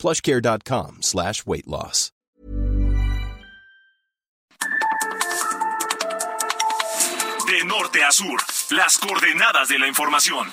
[0.00, 2.10] plushcare.com slash weight loss.
[7.46, 10.48] De norte a sur, las coordenadas de la información.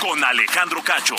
[0.00, 1.16] Con Alejandro Cacho.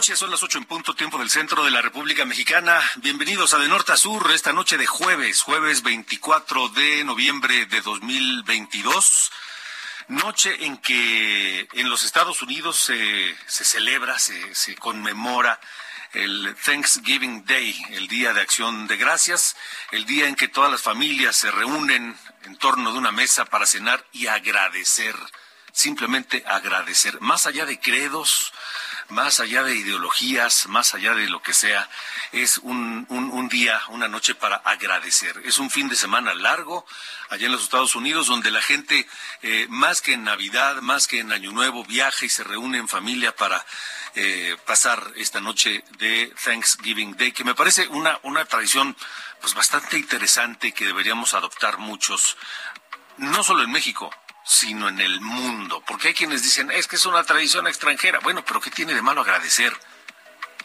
[0.00, 2.80] Noches, son las ocho en punto, tiempo del centro de la República Mexicana.
[3.02, 7.82] Bienvenidos a De Norte a Sur, esta noche de jueves, jueves 24 de noviembre de
[7.82, 9.30] 2022.
[10.08, 15.60] Noche en que en los Estados Unidos se, se celebra, se, se conmemora
[16.14, 19.54] el Thanksgiving Day, el Día de Acción de Gracias,
[19.90, 23.66] el día en que todas las familias se reúnen en torno de una mesa para
[23.66, 25.14] cenar y agradecer,
[25.72, 28.54] simplemente agradecer, más allá de credos,
[29.10, 31.88] más allá de ideologías, más allá de lo que sea,
[32.32, 35.40] es un, un, un, día, una noche para agradecer.
[35.44, 36.86] Es un fin de semana largo
[37.28, 39.06] allá en los Estados Unidos donde la gente,
[39.42, 42.88] eh, más que en Navidad, más que en Año Nuevo, viaja y se reúne en
[42.88, 43.64] familia para
[44.14, 48.96] eh, pasar esta noche de Thanksgiving Day, que me parece una, una tradición
[49.40, 52.36] pues bastante interesante que deberíamos adoptar muchos,
[53.18, 54.10] no solo en México,
[54.44, 55.82] sino en el mundo.
[55.86, 58.18] Porque hay quienes dicen, es que es una tradición extranjera.
[58.20, 59.72] Bueno, pero ¿qué tiene de malo agradecer?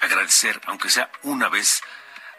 [0.02, 1.82] Agradecer, aunque sea una vez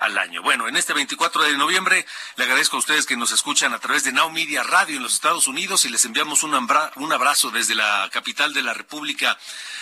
[0.01, 0.43] al año.
[0.43, 4.05] Bueno, en este 24 de noviembre le agradezco a ustedes que nos escuchan a través
[4.05, 7.75] de Now Media Radio en los Estados Unidos y les enviamos un, un abrazo desde
[7.75, 9.39] la capital de la República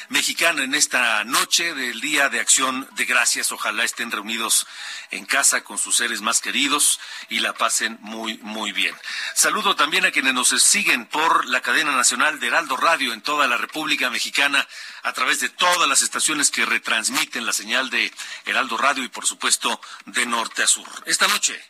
[0.08, 3.52] Mexicana en esta noche del Día de Acción de Gracias.
[3.52, 4.66] Ojalá estén reunidos
[5.10, 8.94] en casa con sus seres más queridos y la pasen muy, muy bien.
[9.34, 13.46] Saludo también a quienes nos siguen por la cadena nacional de Heraldo Radio en toda
[13.46, 14.66] la República Mexicana
[15.02, 18.12] a través de todas las estaciones que retransmiten la señal de
[18.46, 20.88] Heraldo Radio y por supuesto de norte a sur.
[21.06, 21.60] Esta noche,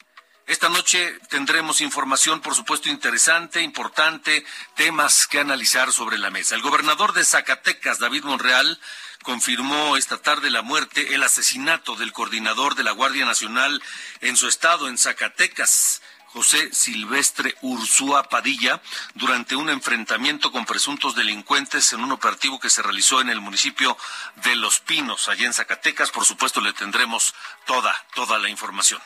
[0.47, 4.45] esta noche tendremos información, por supuesto, interesante, importante,
[4.77, 6.55] temas que analizar sobre la mesa.
[6.55, 8.79] El gobernador de Zacatecas, David Monreal,
[9.23, 13.83] confirmó esta tarde la muerte, el asesinato del coordinador de la Guardia Nacional
[14.21, 16.03] en su estado, en Zacatecas.
[16.35, 18.83] José Silvestre Ursúa Padilla
[19.15, 23.97] durante un enfrentamiento con presuntos delincuentes en un operativo que se realizó en el municipio
[24.43, 26.11] de Los Pinos, allá en Zacatecas.
[26.11, 27.33] Por supuesto, le tendremos
[27.67, 29.01] toda, toda la información.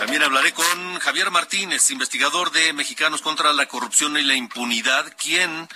[0.00, 5.68] También hablaré con Javier Martínez, investigador de Mexicanos contra la Corrupción y la Impunidad, quien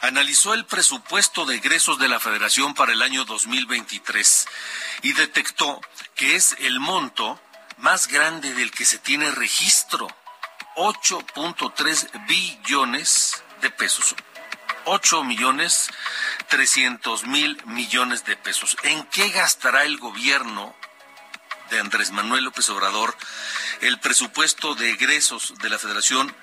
[0.00, 4.46] analizó el presupuesto de egresos de la Federación para el año 2023
[5.02, 5.80] y detectó
[6.14, 7.40] que es el monto
[7.78, 10.08] más grande del que se tiene registro,
[10.76, 14.14] 8.3 billones de pesos.
[14.84, 15.90] 8 millones
[16.48, 18.76] 300 mil millones de pesos.
[18.82, 20.74] ¿En qué gastará el gobierno
[21.70, 23.16] de Andrés Manuel López Obrador
[23.82, 26.34] el presupuesto de egresos de la federación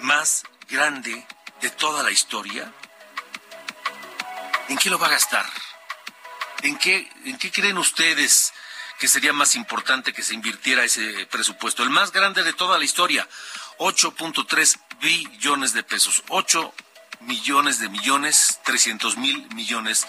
[0.00, 1.26] más grande
[1.60, 2.72] de toda la historia?
[4.68, 5.46] ¿En qué lo va a gastar?
[6.62, 8.52] ¿En qué, en qué creen ustedes
[8.98, 11.82] que sería más importante que se invirtiera ese presupuesto?
[11.82, 13.26] El más grande de toda la historia,
[13.78, 16.22] 8.3 billones de pesos.
[16.28, 16.74] 8
[17.20, 20.06] millones de millones, 300 mil millones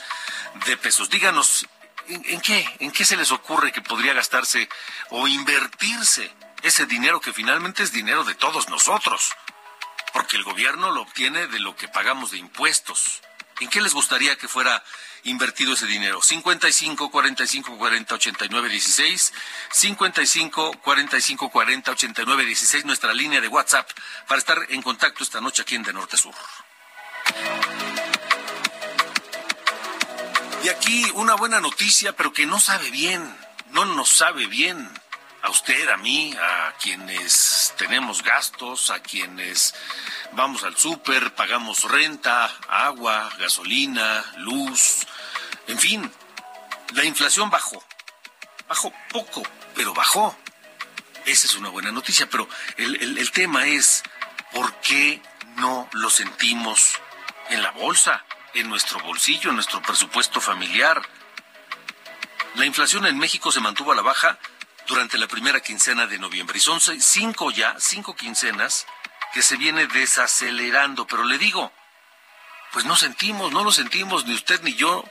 [0.66, 1.10] de pesos.
[1.10, 1.68] Díganos,
[2.08, 2.66] ¿en, ¿en, qué?
[2.80, 4.68] ¿En qué se les ocurre que podría gastarse
[5.10, 6.32] o invertirse
[6.64, 9.32] ese dinero que finalmente es dinero de todos nosotros?
[10.14, 13.22] Porque el gobierno lo obtiene de lo que pagamos de impuestos.
[13.62, 14.84] ¿En qué les gustaría que fuera
[15.24, 16.22] invertido ese dinero?
[16.22, 19.34] 55 45 40 89 16
[19.72, 23.90] 55 45 40 89 16 nuestra línea de WhatsApp
[24.28, 26.36] para estar en contacto esta noche aquí en De Norte a Sur.
[30.64, 33.36] Y aquí una buena noticia, pero que no sabe bien,
[33.72, 34.88] no nos sabe bien.
[35.44, 39.74] A usted, a mí, a quienes tenemos gastos, a quienes
[40.34, 45.08] vamos al súper, pagamos renta, agua, gasolina, luz,
[45.68, 46.12] en fin,
[46.94, 47.84] la inflación bajó.
[48.68, 49.42] Bajó poco,
[49.74, 50.38] pero bajó.
[51.26, 52.48] Esa es una buena noticia, pero
[52.78, 54.04] el, el tema es,
[54.54, 55.22] ¿por qué
[55.56, 57.00] no lo sentimos
[57.50, 61.02] en la bolsa, en nuestro bolsillo, en nuestro presupuesto familiar?
[62.56, 64.38] La inflación en México se mantuvo a la baja
[64.88, 68.86] durante la primera quincena de noviembre y son cinco ya, cinco quincenas
[69.34, 71.72] que se viene desacelerando, pero le digo,
[72.74, 75.04] pues no sentimos, no lo sentimos ni usted ni yo,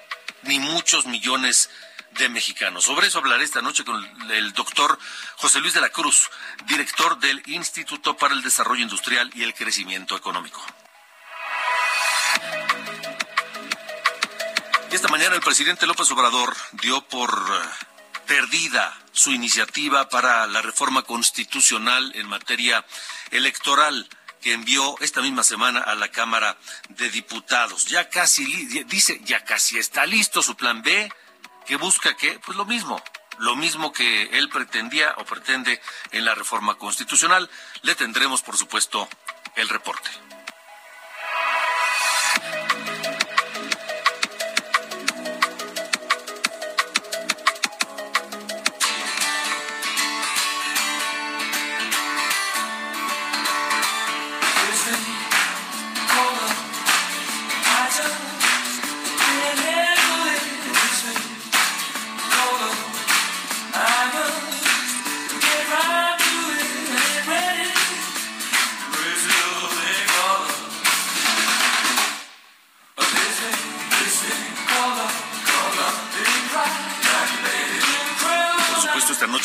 [0.43, 1.71] ni muchos millones
[2.13, 2.85] de mexicanos.
[2.85, 4.99] Sobre eso hablaré esta noche con el doctor
[5.37, 6.31] José Luis de la Cruz,
[6.67, 10.65] director del Instituto para el Desarrollo Industrial y el Crecimiento Económico.
[14.91, 17.87] Y esta mañana el presidente López Obrador dio por eh,
[18.31, 22.87] perdida su iniciativa para la reforma constitucional en materia
[23.33, 24.09] electoral
[24.41, 26.57] que envió esta misma semana a la Cámara
[26.91, 27.87] de Diputados.
[27.87, 28.45] Ya casi,
[28.85, 31.13] dice, ya casi está listo su plan B,
[31.67, 33.03] que busca que, pues lo mismo,
[33.39, 35.83] lo mismo que él pretendía o pretende
[36.13, 37.51] en la reforma constitucional.
[37.83, 39.09] Le tendremos, por supuesto,
[39.57, 40.09] el reporte.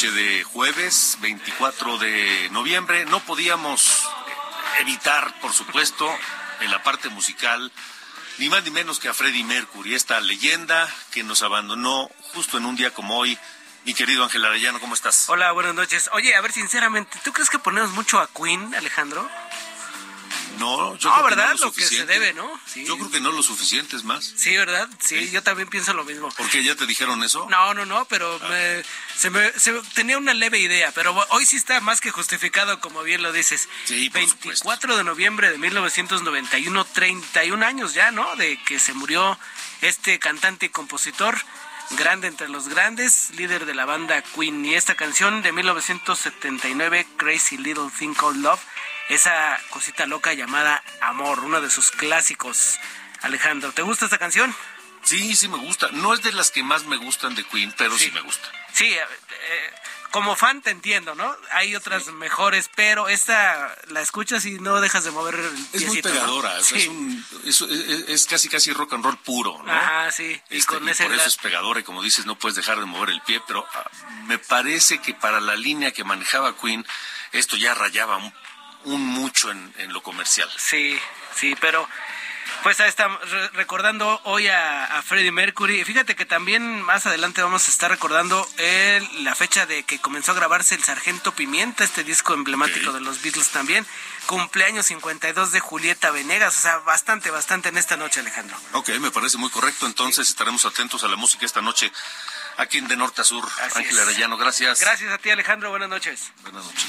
[0.01, 3.05] De jueves 24 de noviembre.
[3.05, 4.03] No podíamos
[4.81, 6.05] evitar, por supuesto,
[6.59, 7.71] en la parte musical,
[8.37, 12.65] ni más ni menos que a Freddie Mercury, esta leyenda que nos abandonó justo en
[12.65, 13.39] un día como hoy.
[13.85, 15.29] Mi querido Ángel Arellano, ¿cómo estás?
[15.29, 16.09] Hola, buenas noches.
[16.11, 19.29] Oye, a ver, sinceramente, ¿tú crees que ponemos mucho a Queen, Alejandro?
[20.57, 21.51] No, yo creo ¿verdad?
[21.51, 22.59] Que no lo, que se debe, ¿no?
[22.75, 24.33] Yo creo que no lo suficiente es más.
[24.35, 24.87] Sí, ¿verdad?
[24.99, 26.29] Sí, yo también pienso lo mismo.
[26.29, 27.47] ¿Por qué ya te dijeron eso?
[27.49, 28.81] No, no, no, pero ah.
[29.15, 29.51] se me
[29.93, 33.67] tenía una leve idea, pero hoy sí está más que justificado, como bien lo dices.
[33.85, 38.35] Sí, por 24 de noviembre de 1991, 31 años ya, ¿no?
[38.35, 39.37] De que se murió
[39.81, 41.35] este cantante y compositor
[41.91, 44.65] grande entre los grandes, líder de la banda Queen.
[44.65, 48.59] Y esta canción de 1979, Crazy Little Thing Called Love,
[49.09, 52.79] esa cosita loca llamada Amor, uno de sus clásicos.
[53.21, 54.55] Alejandro, ¿te gusta esta canción?
[55.03, 55.89] Sí, sí me gusta.
[55.91, 58.47] No es de las que más me gustan de Queen, pero sí, me gusta.
[58.73, 59.73] Sí, eh, eh,
[60.15, 61.35] como fan te entiendo, ¿no?
[61.51, 66.01] Hay otras mejores, pero esta la escuchas y no dejas de mover el Es muy
[66.01, 69.71] pegadora, es, casi casi rock and roll puro, ¿no?
[69.71, 70.41] Ajá, sí.
[70.49, 72.85] y este, con ese por eso es pegadora y como dices, no puedes dejar de
[72.85, 73.89] mover el pie, pero ah,
[74.25, 76.87] me parece que para la línea que manejaba Queen,
[77.33, 78.33] esto ya rayaba un
[78.85, 80.49] un mucho en, lo comercial.
[80.57, 80.97] Sí,
[81.35, 81.87] sí, pero
[82.63, 83.19] pues ahí estamos
[83.53, 85.83] recordando hoy a, Freddie Mercury.
[85.83, 88.47] Fíjate que también más adelante vamos a estar recordando
[89.19, 93.21] la fecha de que comenzó a grabarse el Sargento Pimienta, este disco emblemático de los
[93.21, 93.85] Beatles también.
[94.25, 98.57] Cumpleaños 52 de Julieta Venegas, o sea, bastante, bastante en esta noche, Alejandro.
[98.73, 99.85] Ok, me parece muy correcto.
[99.85, 101.91] Entonces estaremos atentos a la música esta noche
[102.57, 103.47] aquí en De Norte a Sur.
[103.75, 104.79] Ángel Arellano, gracias.
[104.79, 105.69] Gracias a ti, Alejandro.
[105.69, 106.31] Buenas noches.
[106.41, 106.85] Buenas noches.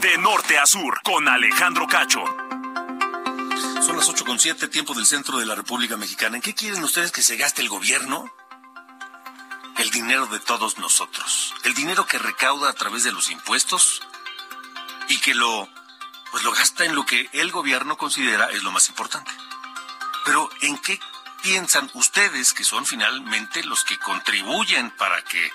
[0.00, 2.24] De norte a sur, con Alejandro Cacho.
[3.82, 6.36] Son las ocho con siete, tiempo del centro de la República Mexicana.
[6.36, 8.32] ¿En qué quieren ustedes que se gaste el gobierno?
[9.78, 11.54] El dinero de todos nosotros.
[11.64, 14.00] El dinero que recauda a través de los impuestos
[15.08, 15.68] y que lo,
[16.30, 19.30] pues lo gasta en lo que el gobierno considera es lo más importante.
[20.24, 20.98] Pero ¿en qué
[21.42, 25.52] piensan ustedes que son finalmente los que contribuyen para que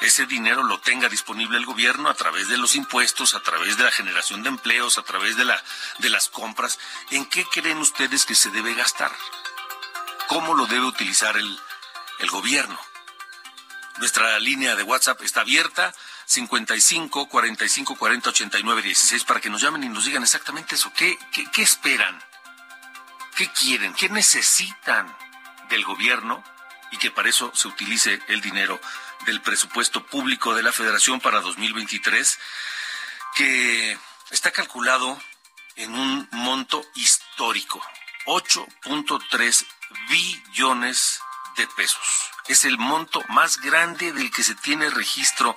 [0.00, 3.84] ese dinero lo tenga disponible el gobierno a través de los impuestos, a través de
[3.84, 5.62] la generación de empleos, a través de la
[5.98, 6.78] de las compras,
[7.10, 9.12] ¿en qué creen ustedes que se debe gastar?
[10.28, 11.58] ¿Cómo lo debe utilizar el,
[12.18, 12.78] el gobierno?
[13.98, 15.94] Nuestra línea de WhatsApp está abierta
[16.26, 20.92] 55 45 40 89 16 para que nos llamen y nos digan exactamente eso.
[20.94, 22.20] ¿Qué, qué, qué esperan?
[23.36, 23.94] ¿Qué quieren?
[23.94, 25.14] ¿Qué necesitan?
[25.68, 26.42] Del gobierno
[26.90, 28.80] y que para eso se utilice el dinero
[29.26, 32.38] del presupuesto público de la Federación para 2023,
[33.34, 33.98] que
[34.30, 35.18] está calculado
[35.76, 37.82] en un monto histórico,
[38.26, 39.66] 8.3
[40.08, 41.20] billones
[41.56, 42.30] de pesos.
[42.46, 45.56] Es el monto más grande del que se tiene registro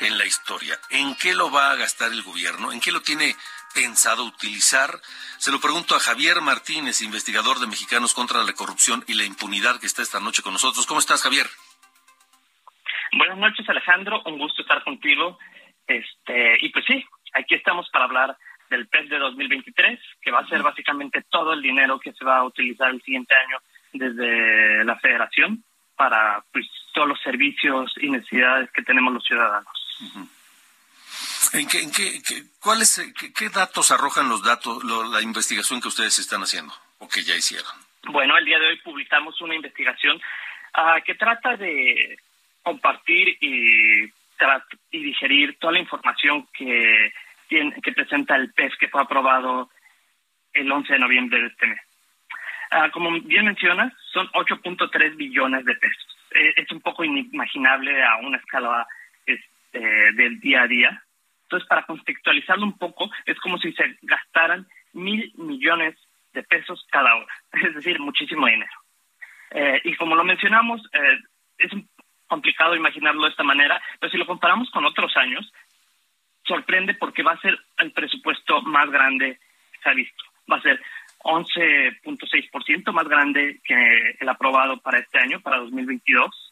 [0.00, 0.80] en la historia.
[0.88, 2.72] ¿En qué lo va a gastar el gobierno?
[2.72, 3.36] ¿En qué lo tiene
[3.74, 5.00] pensado utilizar?
[5.38, 9.80] Se lo pregunto a Javier Martínez, investigador de Mexicanos contra la Corrupción y la Impunidad,
[9.80, 10.86] que está esta noche con nosotros.
[10.86, 11.46] ¿Cómo estás, Javier?
[13.16, 14.22] Buenas noches, Alejandro.
[14.26, 15.38] Un gusto estar contigo.
[15.86, 18.36] Este, y pues sí, aquí estamos para hablar
[18.70, 22.38] del PES de 2023, que va a ser básicamente todo el dinero que se va
[22.38, 23.58] a utilizar el siguiente año
[23.92, 25.62] desde la federación
[25.94, 29.70] para pues, todos los servicios y necesidades que tenemos los ciudadanos.
[31.52, 32.22] ¿En qué, en qué,
[32.60, 33.00] cuáles,
[33.36, 37.70] qué, datos arrojan los datos, la investigación que ustedes están haciendo o que ya hicieron?
[38.04, 42.18] Bueno, el día de hoy publicamos una investigación uh, que trata de
[42.62, 44.04] compartir y,
[44.90, 47.12] y digerir toda la información que,
[47.48, 49.70] tiene, que presenta el PES que fue aprobado
[50.52, 51.80] el 11 de noviembre de este mes.
[52.72, 56.16] Uh, como bien mencionas, son 8.3 billones de pesos.
[56.34, 58.86] Eh, es un poco inimaginable a una escala
[59.26, 59.78] este,
[60.12, 61.01] del día a día.
[61.52, 65.94] Entonces, para contextualizarlo un poco, es como si se gastaran mil millones
[66.32, 68.72] de pesos cada hora, es decir, muchísimo dinero.
[69.50, 71.18] Eh, y como lo mencionamos, eh,
[71.58, 71.70] es
[72.26, 75.52] complicado imaginarlo de esta manera, pero si lo comparamos con otros años,
[76.46, 79.38] sorprende porque va a ser el presupuesto más grande
[79.72, 80.24] que se ha visto.
[80.50, 80.82] Va a ser
[81.18, 86.51] 11.6% más grande que el aprobado para este año, para 2022.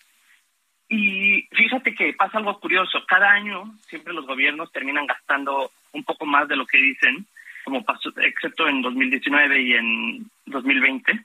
[0.93, 3.07] Y fíjate que pasa algo curioso.
[3.07, 7.27] Cada año siempre los gobiernos terminan gastando un poco más de lo que dicen,
[7.65, 11.25] como pasó, excepto en 2019 y en 2020.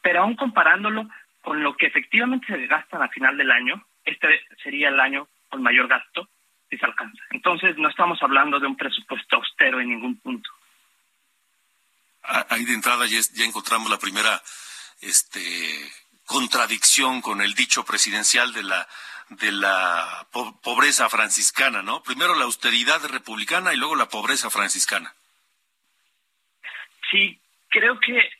[0.00, 1.06] Pero aún comparándolo
[1.42, 5.62] con lo que efectivamente se gastan a final del año, este sería el año con
[5.62, 6.26] mayor gasto
[6.70, 7.22] si se alcanza.
[7.32, 10.48] Entonces no estamos hablando de un presupuesto austero en ningún punto.
[12.22, 14.40] Ahí de entrada ya, ya encontramos la primera
[15.02, 15.30] este
[16.26, 18.88] contradicción con el dicho presidencial de la
[19.30, 20.26] de la
[20.62, 22.02] pobreza franciscana, ¿no?
[22.02, 25.14] Primero la austeridad republicana y luego la pobreza franciscana.
[27.10, 27.38] Sí,
[27.68, 28.30] creo que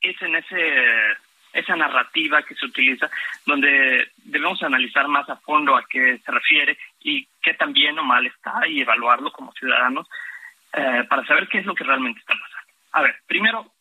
[0.00, 1.16] es en ese
[1.52, 3.10] esa narrativa que se utiliza
[3.46, 8.04] donde debemos analizar más a fondo a qué se refiere y qué tan bien o
[8.04, 10.06] mal está y evaluarlo como ciudadanos
[10.74, 12.72] eh, para saber qué es lo que realmente está pasando.
[12.92, 13.72] A ver, primero,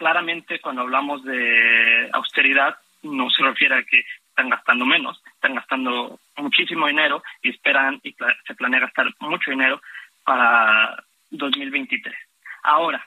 [0.00, 6.18] claramente cuando hablamos de austeridad no se refiere a que están gastando menos, están gastando
[6.38, 8.16] muchísimo dinero y esperan y
[8.46, 9.82] se planea gastar mucho dinero
[10.24, 12.14] para 2023.
[12.62, 13.06] Ahora,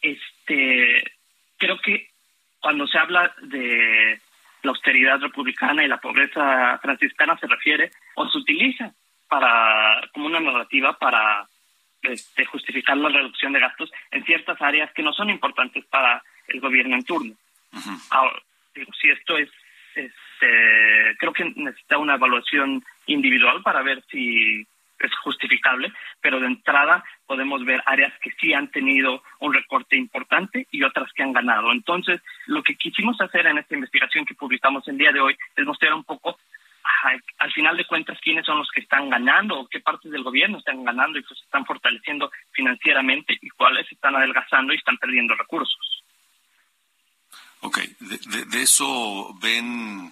[0.00, 1.12] este,
[1.58, 2.08] creo que
[2.58, 4.18] cuando se habla de
[4.62, 8.94] la austeridad republicana y la pobreza franciscana se refiere o se utiliza
[9.28, 11.46] para como una narrativa para
[12.02, 16.60] este, justificar la reducción de gastos en ciertas áreas que no son importantes para el
[16.60, 17.34] gobierno en turno.
[18.10, 18.42] Ahora,
[18.74, 19.48] digo, si esto es,
[19.94, 24.66] este, creo que necesita una evaluación individual para ver si
[24.98, 30.66] es justificable, pero de entrada podemos ver áreas que sí han tenido un recorte importante
[30.70, 31.72] y otras que han ganado.
[31.72, 35.66] Entonces, lo que quisimos hacer en esta investigación que publicamos el día de hoy es
[35.66, 36.38] mostrar un poco
[37.52, 40.56] al final de cuentas quiénes son los que están ganando o qué partes del gobierno
[40.56, 46.02] están ganando y pues están fortaleciendo financieramente y cuáles están adelgazando y están perdiendo recursos.
[47.60, 50.10] Ok, de, eso ven,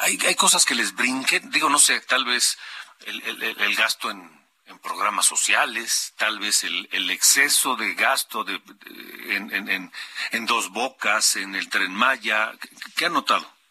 [0.00, 2.58] hay, hay cosas que les brinquen, digo, no sé, tal vez
[3.06, 4.28] el, gasto en,
[4.66, 8.60] en, programas sociales, tal vez el, el exceso de gasto de,
[9.28, 9.92] en, en,
[10.32, 12.52] en, dos bocas, en el tren Maya,
[12.96, 13.61] ¿qué ha notado?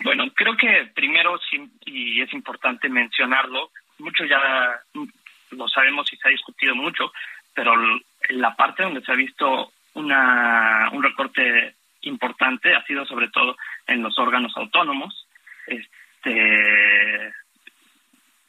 [0.00, 1.38] Bueno, creo que primero,
[1.84, 4.80] y es importante mencionarlo, mucho ya
[5.50, 7.12] lo sabemos y se ha discutido mucho,
[7.54, 7.74] pero
[8.30, 13.56] la parte donde se ha visto una, un recorte importante ha sido sobre todo
[13.86, 15.26] en los órganos autónomos.
[15.66, 17.32] Este,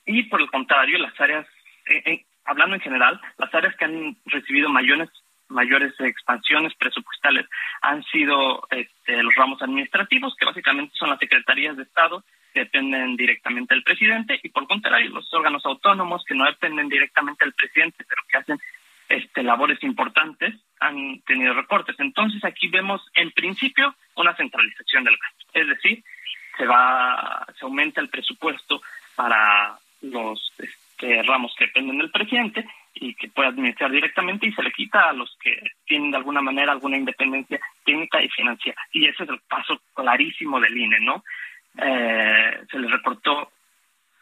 [0.06, 1.48] y por el contrario, las áreas,
[1.86, 5.10] eh, eh, hablando en general, las áreas que han recibido mayores
[5.50, 7.48] mayores expansiones presupuestales
[7.82, 12.24] han sido este, los ramos administrativos, que básicamente son las secretarías de Estado,
[12.54, 17.46] que dependen directamente del presidente, y por contrario, los órganos autónomos, que no dependen directamente
[17.46, 18.60] del presidente, pero que hacen
[19.10, 21.96] este, labores importantes, han tenido recortes.
[22.00, 25.46] Entonces, aquí vemos, en principio, una centralización del gasto.
[25.54, 26.04] Es decir,
[26.58, 28.82] se va, se aumenta el presupuesto
[29.16, 32.66] para los este, ramos que dependen del presidente
[33.00, 36.42] y que puede administrar directamente y se le quita a los que tienen de alguna
[36.42, 38.82] manera alguna independencia técnica y financiera.
[38.92, 41.24] Y ese es el paso clarísimo del INE, ¿no?
[41.78, 43.52] Eh, se le recortó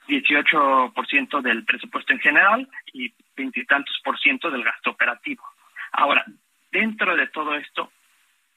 [0.08, 5.44] 18% del presupuesto en general y veintitantos por ciento del gasto operativo.
[5.91, 6.25] Ahora,
[6.72, 7.91] dentro de todo esto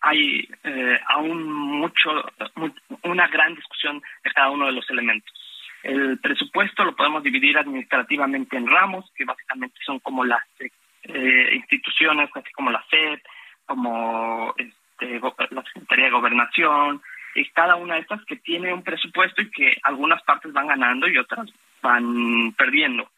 [0.00, 2.10] hay eh, aún mucho,
[3.02, 5.32] una gran discusión de cada uno de los elementos.
[5.82, 10.42] El presupuesto lo podemos dividir administrativamente en ramos, que básicamente son como las
[11.04, 13.20] eh, instituciones, así como la SED,
[13.66, 15.20] como este,
[15.50, 17.02] la Secretaría de Gobernación,
[17.34, 21.08] y cada una de estas que tiene un presupuesto y que algunas partes van ganando
[21.08, 21.48] y otras
[21.80, 23.10] van perdiendo.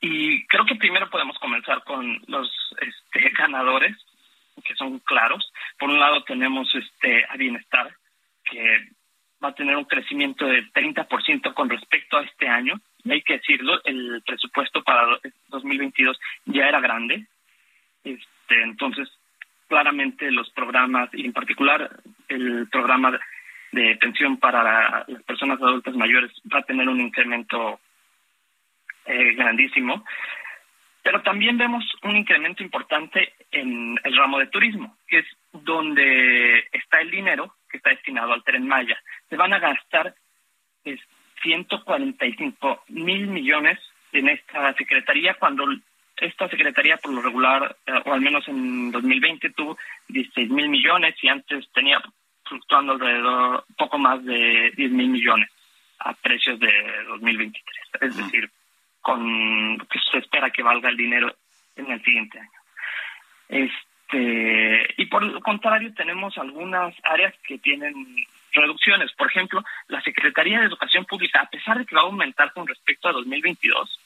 [0.00, 3.96] Y creo que primero podemos comenzar con los este, ganadores,
[4.62, 5.52] que son claros.
[5.78, 7.94] Por un lado tenemos este a Bienestar,
[8.44, 8.88] que
[9.46, 12.80] va a tener un crecimiento de 30% con respecto a este año.
[13.08, 17.26] Hay que decirlo, el presupuesto para 2022 ya era grande.
[18.02, 19.08] Este, entonces,
[19.68, 23.18] claramente los programas, y en particular el programa
[23.70, 27.78] de pensión para las personas adultas mayores va a tener un incremento
[29.06, 30.04] eh, grandísimo.
[31.04, 37.00] Pero también vemos un incremento importante en el ramo de turismo, que es donde está
[37.00, 38.98] el dinero que está destinado al tren Maya.
[39.28, 40.14] Se van a gastar
[41.42, 43.78] 145 mil millones
[44.12, 45.64] en esta secretaría cuando
[46.16, 49.76] esta secretaría por lo regular, eh, o al menos en 2020 tuvo
[50.08, 52.00] 16 mil millones y antes tenía
[52.44, 55.50] fluctuando alrededor poco más de 10 mil millones
[55.98, 56.70] a precios de
[57.08, 57.62] 2023.
[58.00, 58.50] Es decir,
[59.00, 61.34] con que se espera que valga el dinero
[61.76, 62.50] en el siguiente año.
[64.06, 67.94] Este, y por el contrario, tenemos algunas áreas que tienen
[68.52, 69.12] reducciones.
[69.12, 72.66] Por ejemplo, la Secretaría de Educación Pública, a pesar de que va a aumentar con
[72.66, 74.00] respecto a 2022,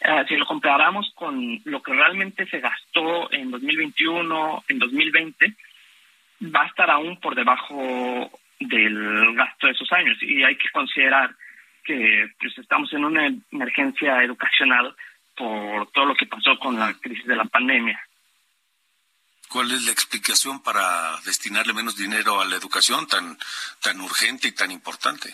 [0.00, 5.54] eh, si lo comparamos con lo que realmente se gastó en 2021, en 2020,
[6.54, 10.18] va a estar aún por debajo del gasto de esos años.
[10.22, 11.30] Y hay que considerar
[11.84, 14.94] que pues, estamos en una emergencia educacional
[15.36, 18.00] por todo lo que pasó con la crisis de la pandemia.
[19.56, 23.38] ¿Cuál es la explicación para destinarle menos dinero a la educación tan,
[23.80, 25.30] tan urgente y tan importante?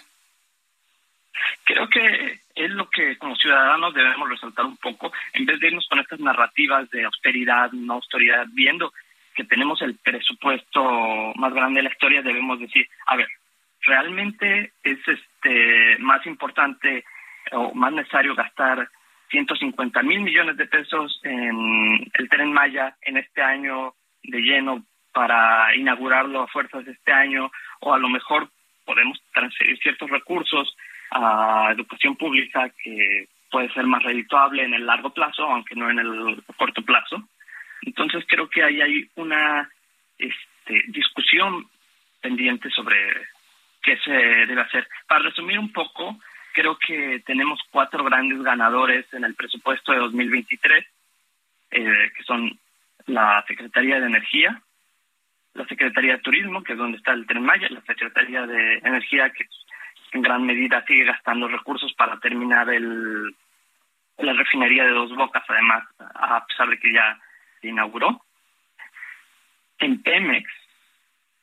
[1.64, 5.88] Creo que es lo que como ciudadanos debemos resaltar un poco, en vez de irnos
[5.88, 8.92] con estas narrativas de austeridad, no austeridad, viendo
[9.34, 13.26] que tenemos el presupuesto más grande de la historia, debemos decir, a ver,
[13.80, 17.04] realmente es este más importante
[17.50, 18.88] o más necesario gastar
[19.32, 25.74] 150 mil millones de pesos en el tren Maya en este año de lleno para
[25.76, 28.48] inaugurarlo a fuerzas este año o a lo mejor
[28.84, 30.76] podemos transferir ciertos recursos
[31.10, 35.98] a educación pública que puede ser más redituable en el largo plazo, aunque no en
[35.98, 37.22] el corto plazo.
[37.82, 39.68] Entonces creo que ahí hay una
[40.18, 41.68] este, discusión
[42.20, 42.96] pendiente sobre
[43.82, 44.88] qué se debe hacer.
[45.06, 46.18] Para resumir un poco,
[46.52, 50.86] creo que tenemos cuatro grandes ganadores en el presupuesto de 2023,
[51.72, 52.58] eh, que son
[53.06, 54.60] la Secretaría de Energía,
[55.54, 59.30] la Secretaría de Turismo, que es donde está el Tren Maya, la Secretaría de Energía,
[59.30, 59.46] que
[60.12, 63.34] en gran medida sigue gastando recursos para terminar el,
[64.18, 67.18] la refinería de Dos Bocas, además, a pesar de que ya
[67.60, 68.22] se inauguró.
[69.78, 70.48] En Pemex,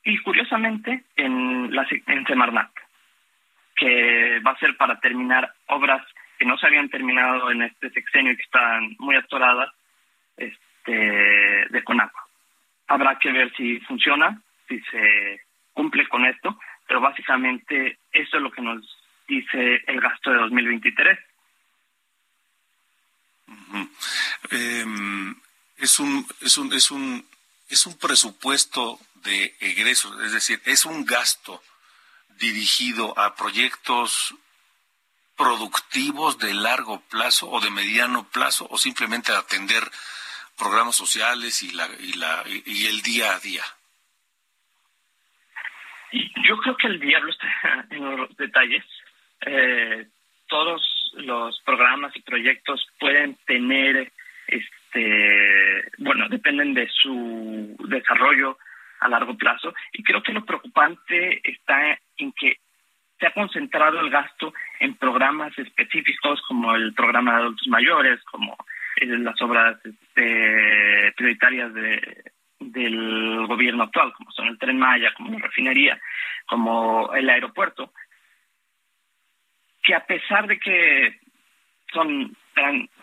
[0.04, 2.70] y curiosamente en, la, en Semarnat,
[3.76, 6.06] que va a ser para terminar obras
[6.38, 9.70] que no se habían terminado en este sexenio y que están muy atoradas
[10.92, 12.26] de Conagua.
[12.86, 15.40] Habrá que ver si funciona, si se
[15.72, 18.84] cumple con esto, pero básicamente eso es lo que nos
[19.28, 21.18] dice el gasto de 2023.
[24.50, 25.34] Em,
[25.78, 27.24] es un es un es un
[27.68, 31.62] es un presupuesto de egresos, es decir, es un gasto
[32.38, 34.34] dirigido a proyectos
[35.36, 39.90] productivos de largo plazo o de mediano plazo o simplemente atender
[40.60, 43.62] programas sociales y la y la y el día a día.
[46.46, 48.84] Yo creo que el diablo está en los detalles.
[49.46, 50.06] Eh,
[50.48, 50.82] todos
[51.14, 54.12] los programas y proyectos pueden tener
[54.46, 58.58] este bueno dependen de su desarrollo
[59.00, 59.72] a largo plazo.
[59.92, 62.58] Y creo que lo preocupante está en que
[63.18, 68.56] se ha concentrado el gasto en programas específicos como el programa de adultos mayores, como
[69.00, 75.46] las obras este, prioritarias de, del gobierno actual, como son el tren Maya, como la
[75.46, 76.00] refinería,
[76.46, 77.92] como el aeropuerto,
[79.82, 81.20] que a pesar de que
[81.92, 82.36] son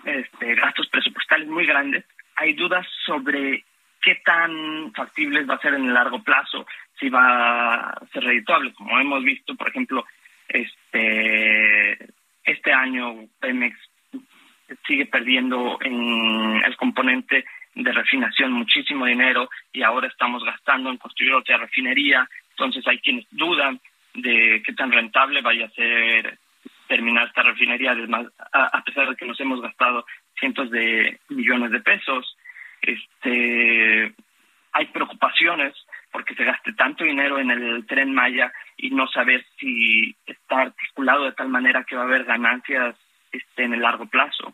[0.06, 3.66] este, gastos presupuestales muy grandes, hay dudas sobre
[4.02, 6.66] qué tan factible va a ser en el largo plazo,
[7.00, 10.06] si va a ser redituable, como hemos visto, por ejemplo,
[10.48, 11.98] este
[12.44, 13.78] este año Pemex
[14.88, 17.46] sigue perdiendo en el componente
[17.76, 23.26] de refinación muchísimo dinero y ahora estamos gastando en construir otra refinería, entonces hay quienes
[23.30, 23.80] dudan
[24.16, 26.40] de qué tan rentable vaya a ser
[26.88, 30.06] terminar esta refinería, además, a, pesar de que nos hemos gastado
[30.40, 32.38] cientos de millones de pesos.
[32.82, 34.14] Este,
[34.72, 35.74] hay preocupaciones
[36.12, 41.26] porque se gaste tanto dinero en el tren Maya y no saber si está articulado
[41.26, 42.96] de tal manera que va a haber ganancias
[43.32, 44.54] este, en el largo plazo.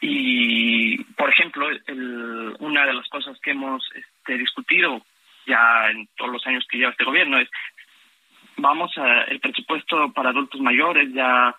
[0.00, 5.02] Y, por ejemplo, el, una de las cosas que hemos este, discutido
[5.46, 7.48] ya en todos los años que lleva este gobierno es
[8.56, 11.54] vamos a el presupuesto para adultos mayores ya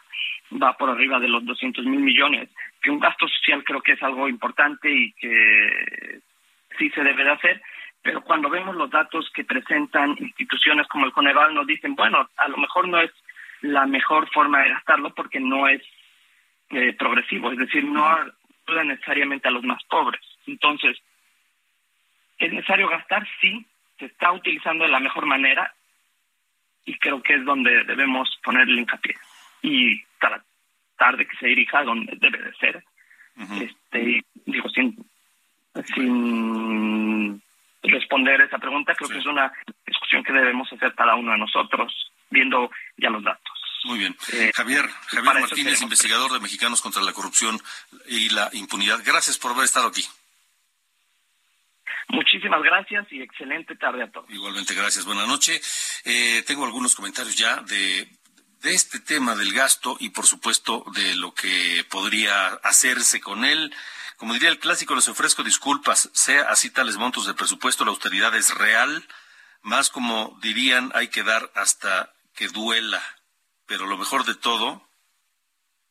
[0.62, 2.50] va por arriba de los 200 mil millones
[2.82, 6.20] que un gasto social creo que es algo importante y que
[6.78, 7.62] sí se debe de hacer
[8.02, 12.48] pero cuando vemos los datos que presentan instituciones como el Coneval nos dicen bueno a
[12.48, 13.12] lo mejor no es
[13.62, 15.82] la mejor forma de gastarlo porque no es
[16.70, 20.22] eh, progresivo es decir no ayuda necesariamente a los más pobres.
[20.46, 20.98] Entonces
[22.38, 23.66] es necesario gastar sí
[23.98, 25.74] se está utilizando de la mejor manera
[26.86, 29.16] y creo que es donde debemos ponerle hincapié
[29.62, 32.84] y tratar de que se dirija donde debe de ser.
[33.62, 34.96] Este, digo, sin,
[35.94, 37.42] sin
[37.84, 39.52] responder esa pregunta, creo que es una
[39.86, 43.57] discusión que debemos hacer cada uno de nosotros, viendo ya los datos.
[43.88, 44.18] Muy bien.
[44.34, 47.58] Eh, Javier, Javier Martínez, investigador de Mexicanos contra la Corrupción
[48.08, 49.02] y la Impunidad.
[49.06, 50.06] Gracias por haber estado aquí.
[52.10, 54.30] Muchísimas gracias y excelente tarde a todos.
[54.30, 55.06] Igualmente, gracias.
[55.06, 56.02] Buenas noches.
[56.04, 58.10] Eh, tengo algunos comentarios ya de,
[58.62, 63.74] de este tema del gasto y, por supuesto, de lo que podría hacerse con él.
[64.18, 68.36] Como diría el clásico, les ofrezco disculpas, sea así tales montos de presupuesto, la austeridad
[68.36, 69.08] es real,
[69.62, 73.02] más como dirían, hay que dar hasta que duela.
[73.68, 74.88] Pero lo mejor de todo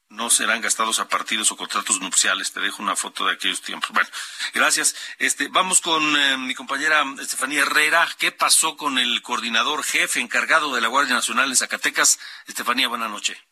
[0.09, 2.53] no serán gastados a partidos o contratos nupciales.
[2.53, 3.91] Te dejo una foto de aquellos tiempos.
[3.91, 4.09] Bueno,
[4.55, 4.97] gracias.
[5.19, 8.09] Este, vamos con eh, mi compañera Estefanía Herrera.
[8.19, 12.19] ¿Qué pasó con el coordinador jefe encargado de la Guardia Nacional en Zacatecas?
[12.47, 13.46] Estefanía, buena noche.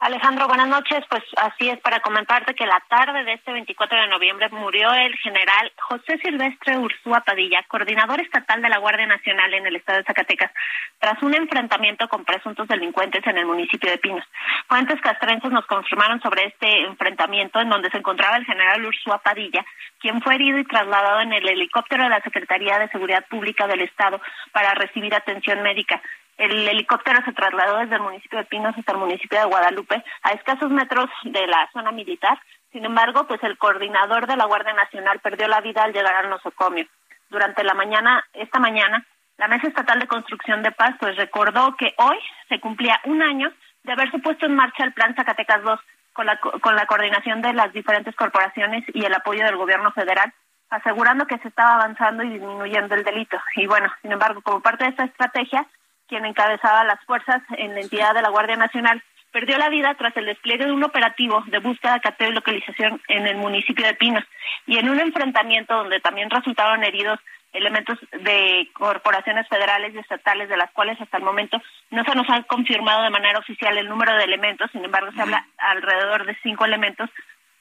[0.00, 1.04] Alejandro, buenas noches.
[1.08, 5.14] Pues así es, para comentarte que la tarde de este 24 de noviembre murió el
[5.16, 10.04] general José Silvestre Ursúa Padilla, coordinador estatal de la Guardia Nacional en el estado de
[10.04, 10.50] Zacatecas,
[10.98, 14.24] tras un enfrentamiento con presuntos delincuentes en el municipio de Pinos.
[14.68, 19.64] Fuentes castrenses nos confirmaron sobre este enfrentamiento en donde se encontraba el general Ursúa Padilla,
[20.04, 23.80] quien fue herido y trasladado en el helicóptero de la Secretaría de Seguridad Pública del
[23.80, 24.20] Estado
[24.52, 26.02] para recibir atención médica.
[26.36, 30.32] El helicóptero se trasladó desde el municipio de Pinos hasta el municipio de Guadalupe, a
[30.32, 32.38] escasos metros de la zona militar.
[32.70, 36.28] Sin embargo, pues el coordinador de la Guardia Nacional perdió la vida al llegar al
[36.28, 36.84] nosocomio.
[37.30, 39.06] Durante la mañana, esta mañana,
[39.38, 42.18] la Mesa Estatal de Construcción de Paz pues recordó que hoy
[42.50, 43.50] se cumplía un año
[43.84, 45.80] de haberse puesto en marcha el Plan Zacatecas 2
[46.14, 50.32] con la, con la coordinación de las diferentes corporaciones y el apoyo del gobierno federal,
[50.70, 53.36] asegurando que se estaba avanzando y disminuyendo el delito.
[53.56, 55.66] Y bueno, sin embargo, como parte de esta estrategia,
[56.08, 60.16] quien encabezaba las fuerzas en la entidad de la Guardia Nacional, perdió la vida tras
[60.16, 64.22] el despliegue de un operativo de búsqueda, cateo y localización en el municipio de Pinos
[64.64, 67.18] y en un enfrentamiento donde también resultaron heridos
[67.54, 72.28] elementos de corporaciones federales y estatales de las cuales hasta el momento no se nos
[72.28, 76.36] han confirmado de manera oficial el número de elementos, sin embargo se habla alrededor de
[76.42, 77.08] cinco elementos,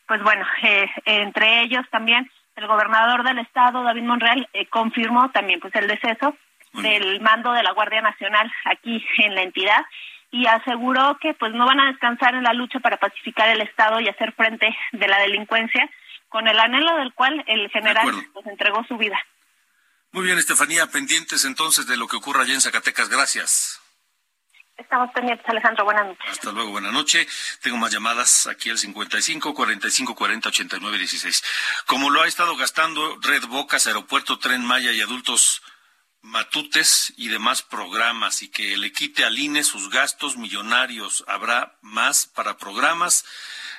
[0.08, 5.60] pues bueno, eh, entre ellos también el gobernador del estado, David Monreal, eh, confirmó también
[5.60, 6.36] pues el deceso
[6.74, 9.86] del mando de la Guardia Nacional aquí en la entidad
[10.32, 14.00] y aseguró que pues no van a descansar en la lucha para pacificar el estado
[14.00, 15.88] y hacer frente de la delincuencia
[16.30, 19.20] con el anhelo del cual el general pues entregó su vida.
[20.14, 23.10] Muy bien, Estefanía, pendientes entonces de lo que ocurra allá en Zacatecas.
[23.10, 23.82] Gracias.
[24.78, 25.86] Estamos pendientes, Alejandro.
[25.86, 26.30] Buenas noches.
[26.30, 27.28] Hasta luego, buenas noches.
[27.64, 31.44] Tengo más llamadas aquí al 55 45 40 89 16.
[31.88, 35.64] Como lo ha estado gastando Red Bocas, Aeropuerto Tren Maya y Adultos
[36.22, 41.24] matutes y demás programas y que le quite al INE sus gastos millonarios.
[41.28, 43.26] Habrá más para programas,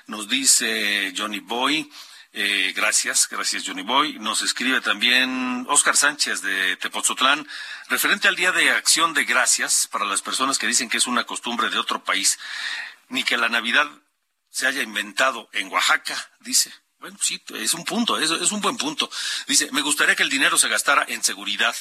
[0.08, 1.88] nos dice Johnny Boy.
[2.36, 4.18] Eh, gracias, gracias Johnny Boy.
[4.18, 7.46] Nos escribe también Oscar Sánchez de Tepozotlán,
[7.88, 11.22] referente al Día de Acción de Gracias para las personas que dicen que es una
[11.22, 12.40] costumbre de otro país,
[13.08, 13.88] ni que la Navidad
[14.50, 16.72] se haya inventado en Oaxaca, dice.
[16.98, 19.08] Bueno, sí, es un punto, es un buen punto.
[19.46, 21.76] Dice, me gustaría que el dinero se gastara en seguridad,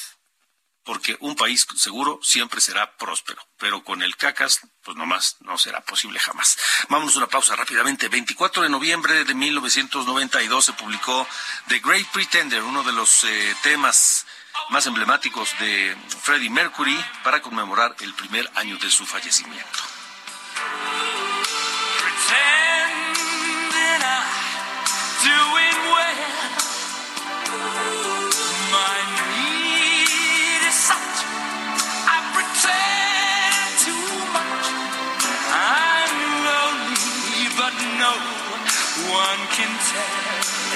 [0.84, 5.80] porque un país seguro siempre será próspero, pero con el cacas, pues nomás no será
[5.80, 6.58] posible jamás.
[6.88, 8.08] Vámonos a una pausa rápidamente.
[8.08, 11.26] 24 de noviembre de 1992 se publicó
[11.68, 14.26] The Great Pretender, uno de los eh, temas
[14.70, 20.03] más emblemáticos de Freddie Mercury para conmemorar el primer año de su fallecimiento.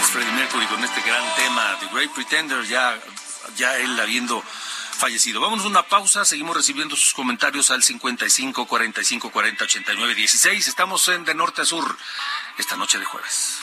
[0.09, 2.99] Es Freddie Mercury con este gran tema, The Great Pretender, ya,
[3.57, 5.39] ya él habiendo fallecido.
[5.39, 10.67] Vamos a una pausa, seguimos recibiendo sus comentarios al 55 45 40 89 16.
[10.67, 11.95] Estamos en De Norte a Sur
[12.57, 13.59] esta noche de jueves.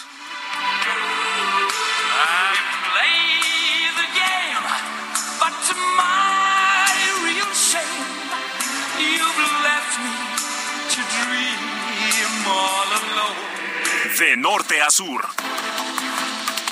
[14.19, 15.27] De norte a sur.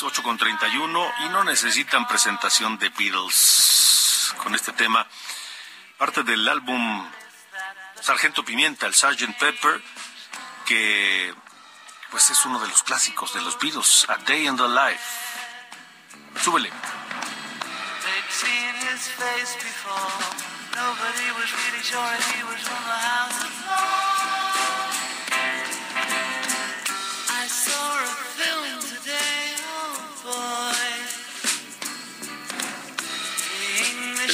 [0.00, 5.06] Jueves, 8 con 31, y no necesitan presentación de Beatles con este tema.
[5.98, 7.08] Parte del álbum
[8.00, 9.38] Sargento Pimienta, el Sgt.
[9.38, 9.82] Pepper,
[10.66, 11.34] que
[12.10, 15.04] pues es uno de los clásicos de los Beatles, A Day in the Life.
[16.42, 16.70] Súbele.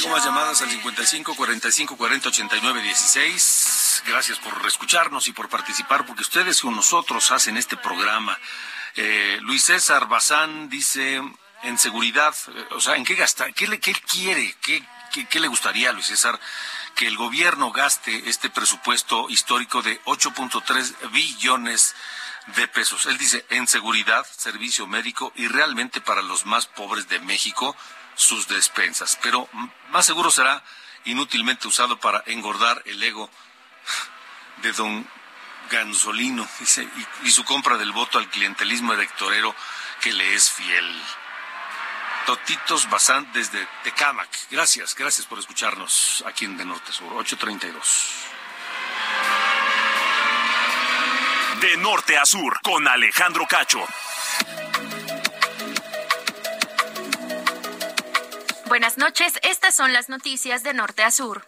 [0.09, 4.03] Más llamadas al 55 45 40 89 16.
[4.07, 8.37] Gracias por escucharnos y por participar, porque ustedes con nosotros hacen este programa.
[8.95, 11.21] Eh, Luis César Bazán dice
[11.63, 13.51] en seguridad, eh, o sea, ¿en qué gasta?
[13.51, 14.55] ¿Qué, le, qué quiere?
[14.61, 14.83] ¿Qué,
[15.29, 16.39] qué, le gustaría, Luis César,
[16.95, 21.95] que el gobierno gaste este presupuesto histórico de 8.3 billones
[22.55, 23.05] de pesos?
[23.07, 27.75] Él dice en seguridad, servicio médico y realmente para los más pobres de México
[28.17, 29.17] sus despensas.
[29.21, 29.47] Pero
[29.91, 30.61] más seguro será
[31.05, 33.29] inútilmente usado para engordar el ego
[34.57, 35.07] de don
[35.69, 36.47] Gansolino
[37.23, 39.55] y, su compra del voto al clientelismo electorero
[40.01, 41.01] que le es fiel.
[42.25, 44.29] Totitos Bazán desde Tecámac.
[44.51, 48.11] Gracias, gracias por escucharnos aquí en De Norte Sur, 832.
[51.61, 53.85] De Norte a Sur, con Alejandro Cacho.
[58.67, 61.47] Buenas noches, estas son las noticias de norte a sur.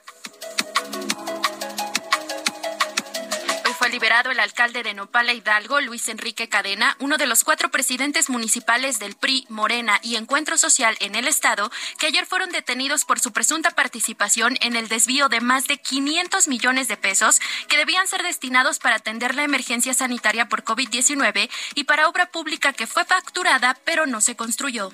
[3.66, 7.72] Hoy fue liberado el alcalde de Nopala Hidalgo, Luis Enrique Cadena, uno de los cuatro
[7.72, 13.04] presidentes municipales del PRI, Morena y Encuentro Social en el estado, que ayer fueron detenidos
[13.04, 17.78] por su presunta participación en el desvío de más de 500 millones de pesos que
[17.78, 22.88] debían ser destinados para atender la emergencia sanitaria por COVID-19 y para obra pública que
[22.88, 24.90] fue facturada pero no se construyó.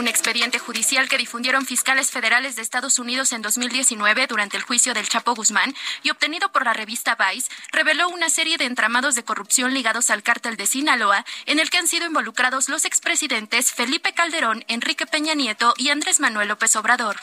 [0.00, 4.94] Un expediente judicial que difundieron fiscales federales de Estados Unidos en 2019 durante el juicio
[4.94, 9.24] del Chapo Guzmán y obtenido por la revista Vice reveló una serie de entramados de
[9.24, 14.14] corrupción ligados al cártel de Sinaloa en el que han sido involucrados los expresidentes Felipe
[14.14, 17.16] Calderón, Enrique Peña Nieto y Andrés Manuel López Obrador.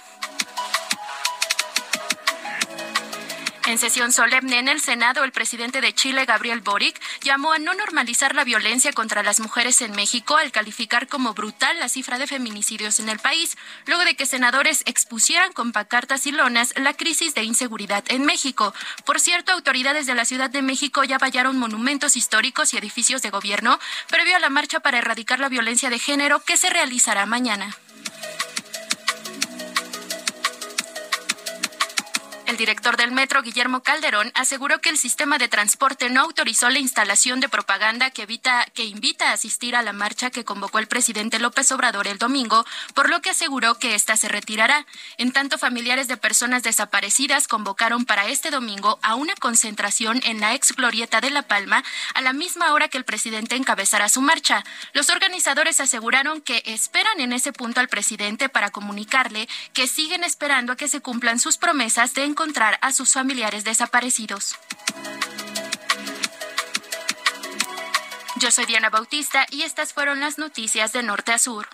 [3.68, 7.74] En sesión solemne en el Senado, el presidente de Chile, Gabriel Boric, llamó a no
[7.74, 12.28] normalizar la violencia contra las mujeres en México al calificar como brutal la cifra de
[12.28, 17.36] feminicidios en el país, luego de que senadores expusieran con pacartas y lonas la crisis
[17.36, 18.74] de inseguridad en México.
[19.06, 23.32] Por cierto, autoridades de la Ciudad de México ya vallaron monumentos históricos y edificios de
[23.32, 27.76] gobierno previo a la marcha para erradicar la violencia de género que se realizará mañana.
[32.48, 36.80] El director del metro, Guillermo Calderón, aseguró que el sistema de transporte no autorizó la
[36.80, 40.88] instalación de propaganda que, evita, que invita a asistir a la marcha que convocó el
[40.88, 44.86] presidente López Obrador el domingo, por lo que aseguró que ésta se retirará.
[45.18, 50.56] En tanto, familiares de personas desaparecidas convocaron para este domingo a una concentración en la
[50.56, 51.84] ex glorieta de La Palma
[52.14, 54.64] a la misma hora que el presidente encabezará su marcha.
[54.94, 60.72] Los organizadores aseguraron que esperan en ese punto al presidente para comunicarle que siguen esperando
[60.72, 64.56] a que se cumplan sus promesas de encontrar a sus familiares desaparecidos.
[68.36, 71.68] Yo soy Diana Bautista y estas fueron las noticias de norte a sur.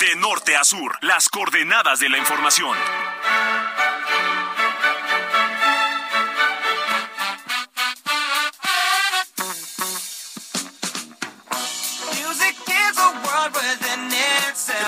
[0.00, 2.76] De norte a sur, las coordenadas de la información.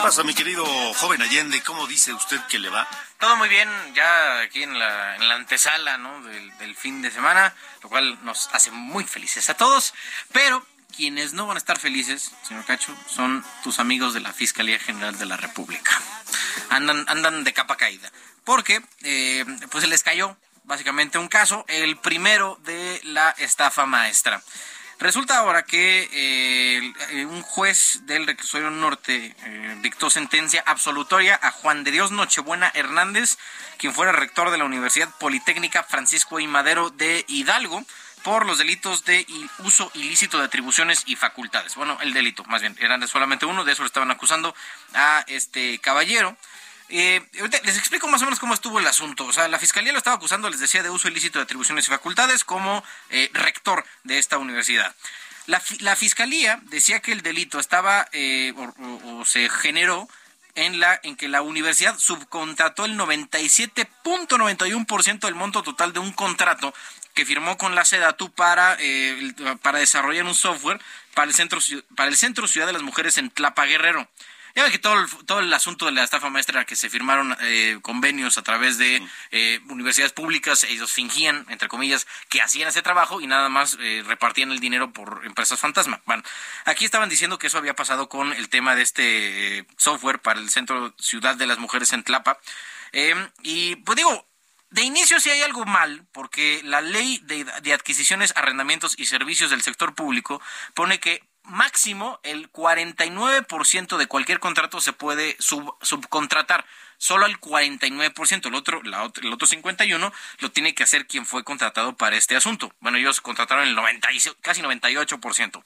[0.07, 0.64] Pasa, mi querido
[0.95, 1.61] joven Allende?
[1.62, 2.87] ¿Cómo dice usted que le va?
[3.19, 6.23] Todo muy bien, ya aquí en la, en la antesala ¿no?
[6.23, 9.95] del, del fin de semana, lo cual nos hace muy felices a todos,
[10.31, 10.64] pero
[10.95, 15.19] quienes no van a estar felices, señor Cacho, son tus amigos de la Fiscalía General
[15.19, 15.90] de la República.
[16.71, 18.12] Andan, andan de capa caída,
[18.45, 24.40] porque eh, pues se les cayó básicamente un caso, el primero de la estafa maestra.
[24.99, 31.85] Resulta ahora que eh, un juez del reclusorio norte eh, dictó sentencia absolutoria a Juan
[31.85, 33.37] de Dios Nochebuena Hernández,
[33.77, 36.47] quien fuera rector de la Universidad Politécnica Francisco I.
[36.47, 37.85] Madero de Hidalgo,
[38.23, 39.25] por los delitos de
[39.59, 41.77] uso ilícito de atribuciones y facultades.
[41.77, 44.55] Bueno, el delito, más bien, eran solamente uno, de eso lo estaban acusando
[44.95, 46.37] a este caballero.
[46.88, 47.20] Eh,
[47.64, 49.25] les explico más o menos cómo estuvo el asunto.
[49.25, 51.90] O sea, la fiscalía lo estaba acusando, les decía, de uso ilícito de atribuciones y
[51.90, 54.94] facultades como eh, rector de esta universidad.
[55.46, 58.53] La, la fiscalía decía que el delito estaba eh,
[59.05, 60.07] o, se generó
[60.55, 66.75] en la en que la universidad subcontrató el 97.91% del monto total de un contrato
[67.14, 70.81] que firmó con la SEDATU para eh, para desarrollar un software
[71.14, 71.61] para el centro
[71.94, 74.09] para el centro Ciudad de las Mujeres en Tlapa Guerrero.
[74.57, 77.37] Ya ven que todo el, todo el asunto de la estafa maestra que se firmaron
[77.42, 82.81] eh, convenios a través de eh, universidades públicas, ellos fingían, entre comillas, que hacían ese
[82.81, 86.01] trabajo y nada más eh, repartían el dinero por empresas fantasma.
[86.07, 86.23] Bueno,
[86.64, 90.40] aquí estaban diciendo que eso había pasado con el tema de este eh, software para
[90.40, 92.38] el centro Ciudad de las Mujeres en Tlapa.
[92.92, 94.27] Eh, y pues digo,
[94.71, 99.51] de inicio sí hay algo mal, porque la ley de, de adquisiciones, arrendamientos y servicios
[99.51, 100.40] del sector público
[100.73, 106.65] pone que máximo el 49% de cualquier contrato se puede sub- subcontratar.
[106.99, 111.45] Solo el 49%, el otro, la, el otro 51% lo tiene que hacer quien fue
[111.45, 112.73] contratado para este asunto.
[112.81, 115.63] Bueno, ellos contrataron el 90, y- casi 98%.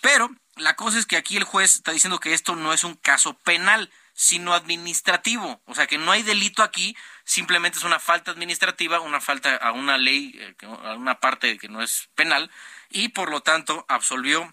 [0.00, 2.94] Pero la cosa es que aquí el juez está diciendo que esto no es un
[2.94, 5.60] caso penal, sino administrativo.
[5.66, 9.72] O sea, que no hay delito aquí, simplemente es una falta administrativa, una falta a
[9.72, 10.54] una ley, eh,
[10.84, 12.50] a una parte que no es penal,
[12.90, 14.52] y por lo tanto absolvió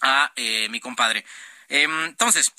[0.00, 1.24] a eh, mi compadre.
[1.68, 2.52] Em, entonces,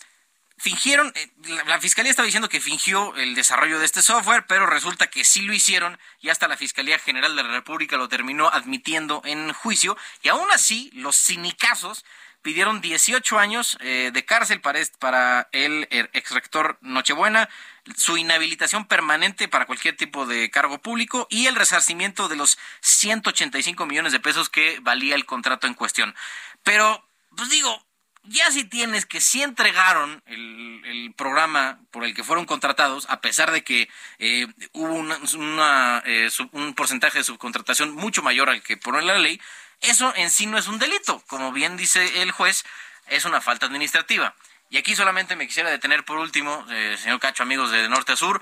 [0.57, 1.31] fingieron, eh,
[1.67, 5.41] la, fiscalía estaba diciendo que fingió el desarrollo de este software, pero resulta que sí
[5.41, 9.97] lo hicieron y hasta la Fiscalía General de la República lo terminó admitiendo en juicio
[10.23, 12.03] y aún así los sinicazos
[12.41, 17.49] pidieron 18 años eh, de cárcel para, para el eh, exrector Nochebuena,
[17.95, 23.85] su inhabilitación permanente para cualquier tipo de cargo público y el resarcimiento de los 185
[23.85, 26.15] millones de pesos que valía el contrato en cuestión.
[26.63, 27.06] Pero,
[27.37, 27.85] pues digo,
[28.23, 33.21] ya si tienes que sí entregaron el, el programa por el que fueron contratados, a
[33.21, 33.87] pesar de que
[34.19, 39.17] eh, hubo una, eh, sub- un porcentaje de subcontratación mucho mayor al que pone la
[39.17, 39.39] ley,
[39.79, 41.23] eso en sí no es un delito.
[41.27, 42.65] Como bien dice el juez,
[43.07, 44.35] es una falta administrativa.
[44.69, 48.17] Y aquí solamente me quisiera detener por último, eh, señor Cacho, amigos de norte a
[48.17, 48.41] sur,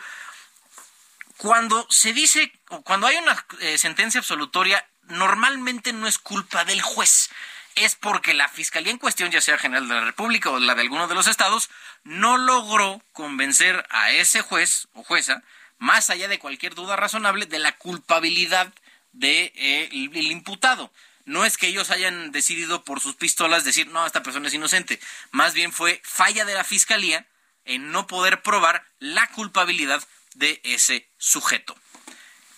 [1.37, 2.51] cuando se dice,
[2.85, 7.29] cuando hay una eh, sentencia absolutoria, normalmente no es culpa del juez.
[7.76, 10.82] Es porque la fiscalía en cuestión, ya sea General de la República o la de
[10.82, 11.69] alguno de los estados,
[12.03, 15.43] no logró convencer a ese juez o jueza,
[15.78, 18.67] más allá de cualquier duda razonable, de la culpabilidad
[19.11, 20.91] del de, eh, el, imputado.
[21.26, 24.99] No es que ellos hayan decidido por sus pistolas decir, no, esta persona es inocente.
[25.32, 27.26] Más bien fue falla de la fiscalía
[27.65, 30.01] en no poder probar la culpabilidad
[30.36, 31.76] de ese sujeto.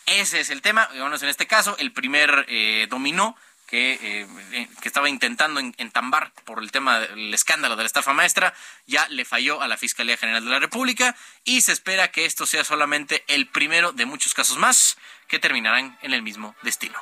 [0.06, 0.88] Ese es el tema.
[0.90, 3.36] Bueno, en este caso, el primer eh, dominó
[3.68, 8.54] que, eh, que, estaba intentando entambar por el tema del escándalo de la estafa maestra,
[8.86, 12.46] ya le falló a la Fiscalía General de la República y se espera que esto
[12.46, 14.98] sea solamente el primero de muchos casos más
[15.28, 16.98] que terminarán en el mismo destino.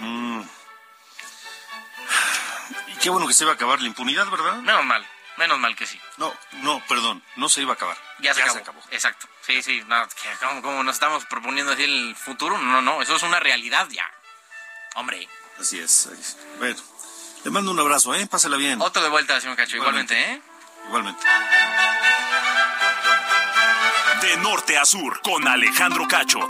[0.00, 0.42] Mm.
[2.88, 4.56] Y qué bueno que se iba a acabar la impunidad, ¿verdad?
[4.56, 6.00] Menos mal, menos mal que sí.
[6.16, 7.96] No, no, perdón, no se iba a acabar.
[8.20, 8.80] Ya, se, acabó.
[8.90, 9.28] Exacto.
[9.42, 9.84] Sí, sí,
[10.62, 12.58] ¿cómo, nos estamos proponiendo decir el futuro?
[12.58, 14.10] No, no, eso es una realidad ya.
[14.94, 15.28] Hombre.
[15.58, 16.08] Así es.
[16.58, 16.76] Bueno,
[17.44, 18.26] le mando un abrazo, ¿eh?
[18.26, 18.80] Pásela bien.
[18.80, 19.76] Otro de vuelta, señor Cacho.
[19.76, 20.40] Igualmente, ¿eh?
[20.86, 21.24] Igualmente.
[24.22, 26.40] De norte a sur, con Alejandro Cacho.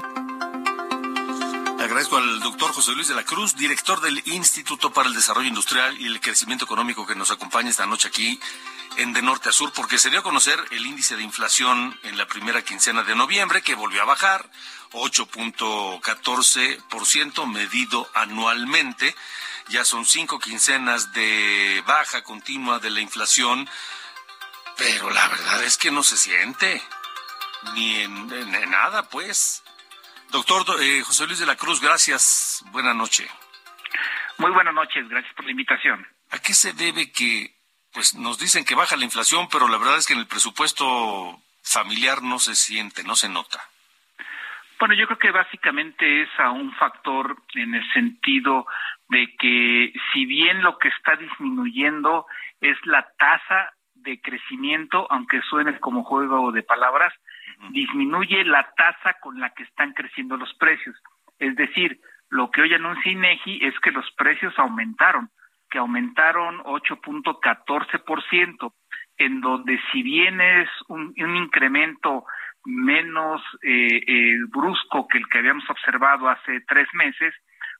[1.80, 6.00] Agradezco al doctor José Luis de la Cruz, director del Instituto para el Desarrollo Industrial
[6.00, 8.40] y el Crecimiento Económico, que nos acompaña esta noche aquí
[8.96, 12.16] en De Norte a Sur, porque se dio a conocer el índice de inflación en
[12.16, 14.48] la primera quincena de noviembre, que volvió a bajar
[14.92, 19.14] 8.14% medido anualmente.
[19.68, 23.68] Ya son cinco quincenas de baja continua de la inflación,
[24.76, 26.82] pero la verdad es que no se siente
[27.74, 29.62] ni en, nada, pues.
[30.30, 32.62] Doctor eh, José Luis de la Cruz, gracias.
[32.72, 33.30] Buenas noches.
[34.38, 36.06] Muy buenas noches, gracias por la invitación.
[36.30, 37.54] ¿A qué se debe que,
[37.94, 41.38] pues nos dicen que baja la inflación, pero la verdad es que en el presupuesto
[41.64, 43.60] familiar no se siente, no se nota?
[44.78, 48.66] Bueno, yo creo que básicamente es a un factor en el sentido
[49.08, 52.26] de que si bien lo que está disminuyendo
[52.60, 57.14] es la tasa de crecimiento, aunque suene como juego de palabras,
[57.70, 60.96] disminuye la tasa con la que están creciendo los precios.
[61.38, 65.30] Es decir, lo que hoy anuncia INEGI es que los precios aumentaron,
[65.74, 68.72] que aumentaron 8.14%,
[69.16, 72.26] en donde si bien es un, incremento
[72.64, 77.34] menos eh, eh, brusco que el que habíamos observado hace tres meses,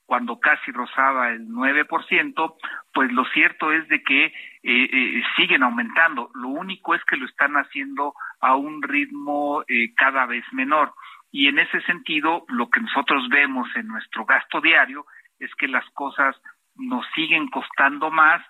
[0.07, 2.57] cuando casi rozaba el 9%,
[2.92, 4.32] pues lo cierto es de que eh,
[4.64, 6.32] eh, siguen aumentando.
[6.34, 9.62] Lo único es que lo están haciendo a un ritmo
[9.97, 10.92] cada vez menor.
[11.30, 15.07] Y en ese sentido, lo que nosotros vemos en nuestro gasto diario
[15.38, 16.34] es que las cosas
[16.77, 18.43] nos siguen costando más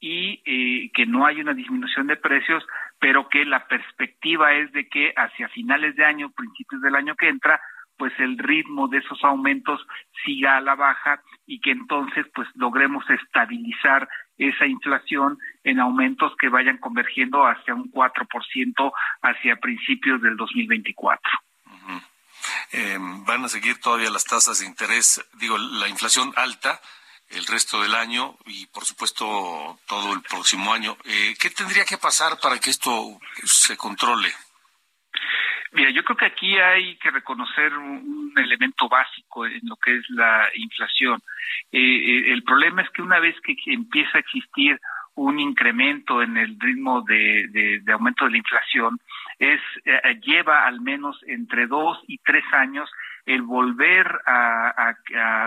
[0.00, 2.64] y eh, que no hay una disminución de precios,
[2.98, 7.28] pero que la perspectiva es de que hacia finales de año, principios del año que
[7.28, 7.60] entra,
[7.98, 9.86] pues el ritmo de esos aumentos
[10.24, 14.08] siga a la baja y que entonces pues logremos estabilizar
[14.38, 21.20] esa inflación en aumentos que vayan convergiendo hacia un 4% hacia principios del 2024.
[22.72, 26.80] Eh, van a seguir todavía las tasas de interés, digo, la inflación alta,
[27.30, 30.96] el resto del año y por supuesto todo el próximo año.
[31.04, 34.28] Eh, ¿Qué tendría que pasar para que esto se controle?
[35.72, 40.10] Mira, yo creo que aquí hay que reconocer un elemento básico en lo que es
[40.10, 41.22] la inflación.
[41.70, 44.80] Eh, eh, el problema es que una vez que empieza a existir
[45.14, 48.98] un incremento en el ritmo de, aumento de la inflación,
[49.38, 49.60] es
[50.22, 52.90] lleva al menos entre dos y tres años
[53.26, 54.94] el volver a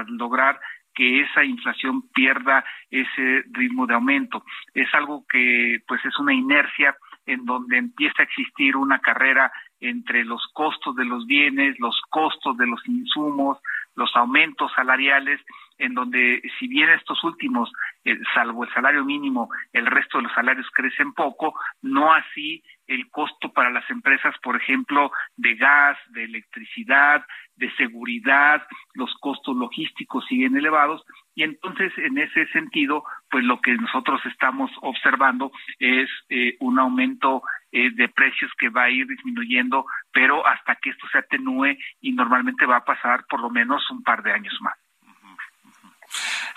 [0.07, 0.59] lograr
[0.93, 4.43] que esa inflación pierda ese ritmo de aumento.
[4.73, 10.23] Es algo que pues es una inercia en donde empieza a existir una carrera entre
[10.25, 13.57] los costos de los bienes, los costos de los insumos,
[13.95, 15.39] los aumentos salariales,
[15.83, 17.71] en donde si bien estos últimos,
[18.05, 23.09] eh, salvo el salario mínimo, el resto de los salarios crecen poco, no así el
[23.09, 27.25] costo para las empresas, por ejemplo, de gas, de electricidad,
[27.55, 31.03] de seguridad, los costos logísticos siguen elevados
[31.35, 37.41] y entonces en ese sentido, pues lo que nosotros estamos observando es eh, un aumento
[37.71, 42.13] eh, de precios que va a ir disminuyendo, pero hasta que esto se atenúe y
[42.13, 44.82] normalmente va a pasar por lo menos un par de años más.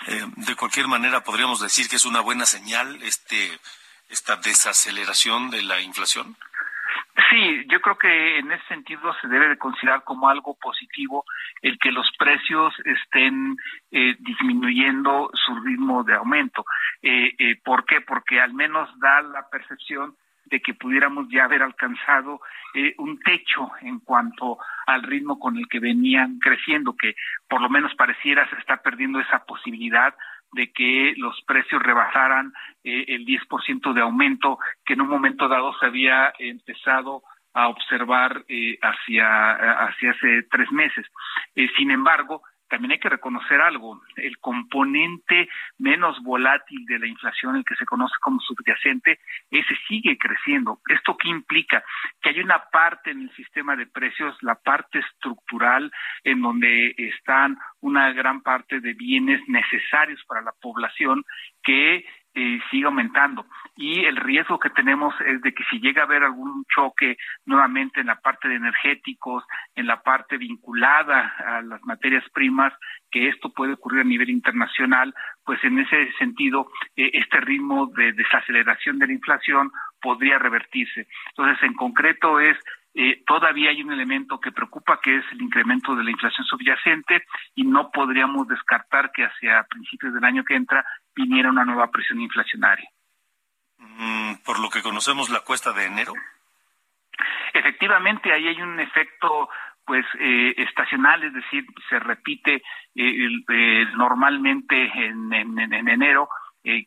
[0.07, 3.59] Eh, de cualquier manera, podríamos decir que es una buena señal este
[4.09, 6.37] esta desaceleración de la inflación.
[7.29, 11.25] Sí, yo creo que en ese sentido se debe de considerar como algo positivo
[11.61, 13.57] el que los precios estén
[13.91, 16.63] eh, disminuyendo su ritmo de aumento.
[17.01, 18.01] Eh, eh, ¿Por qué?
[18.01, 20.15] Porque al menos da la percepción
[20.49, 22.41] de que pudiéramos ya haber alcanzado
[22.73, 27.15] eh, un techo en cuanto al ritmo con el que venían creciendo, que
[27.49, 30.13] por lo menos pareciera se está perdiendo esa posibilidad
[30.53, 35.73] de que los precios rebasaran eh, el 10% de aumento que en un momento dado
[35.79, 37.23] se había empezado
[37.53, 41.05] a observar eh, hacia, hacia hace tres meses.
[41.55, 47.55] Eh, sin embargo, también hay que reconocer algo, el componente menos volátil de la inflación,
[47.55, 49.19] el que se conoce como subyacente,
[49.51, 50.79] ese sigue creciendo.
[50.87, 51.83] ¿Esto qué implica?
[52.21, 55.91] Que hay una parte en el sistema de precios, la parte estructural,
[56.23, 61.23] en donde están una gran parte de bienes necesarios para la población
[61.63, 63.45] que eh, sigue aumentando.
[63.77, 67.15] Y el riesgo que tenemos es de que si llega a haber algún choque
[67.45, 69.43] nuevamente en la parte de energéticos,
[69.75, 72.73] en la parte vinculada a las materias primas,
[73.11, 75.13] que esto puede ocurrir a nivel internacional,
[75.45, 79.71] pues en ese sentido, eh, este ritmo de desaceleración de la inflación
[80.01, 81.07] podría revertirse.
[81.29, 82.57] Entonces, en concreto es
[82.95, 87.25] eh, todavía hay un elemento que preocupa, que es el incremento de la inflación subyacente,
[87.53, 90.83] y no podríamos descartar que hacia principios del año que entra
[91.15, 92.89] viniera una nueva presión inflacionaria.
[93.79, 96.13] Mm, por lo que conocemos, la cuesta de enero.
[97.53, 99.49] Efectivamente, ahí hay un efecto
[99.85, 102.61] pues eh, estacional, es decir, se repite
[102.93, 106.29] eh, normalmente en, en enero,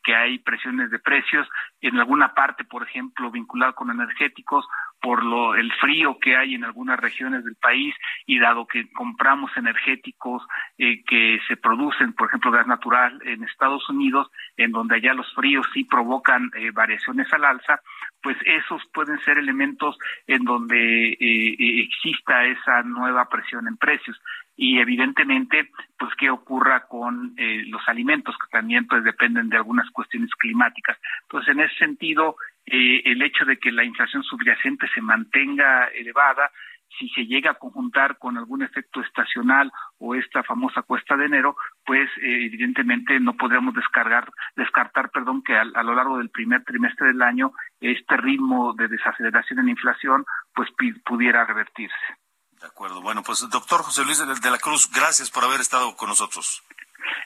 [0.03, 1.49] que hay presiones de precios,
[1.81, 4.67] en alguna parte, por ejemplo, vinculada con energéticos,
[5.01, 7.95] por lo el frío que hay en algunas regiones del país
[8.27, 10.43] y dado que compramos energéticos
[10.79, 15.33] eh, que se producen, por ejemplo, gas natural en Estados Unidos, en donde allá los
[15.35, 17.81] fríos sí provocan eh, variaciones al alza,
[18.23, 24.21] pues esos pueden ser elementos en donde eh, exista esa nueva presión en precios
[24.63, 30.31] y evidentemente pues qué ocurra con los alimentos que también pues dependen de algunas cuestiones
[30.35, 32.37] climáticas entonces en ese sentido
[32.67, 36.51] eh, el hecho de que la inflación subyacente se mantenga elevada,
[36.99, 41.57] si se llega a conjuntar con algún efecto estacional o esta famosa cuesta de enero,
[41.85, 47.09] pues eh, evidentemente no podríamos descargar, descartar, perdón, que a, lo largo del primer trimestre
[47.09, 50.69] del año este ritmo de desaceleración en la inflación pues
[51.05, 52.20] pudiera revertirse.
[52.61, 53.01] De acuerdo.
[53.01, 56.63] Bueno, pues doctor José Luis de la Cruz, gracias por haber estado con nosotros.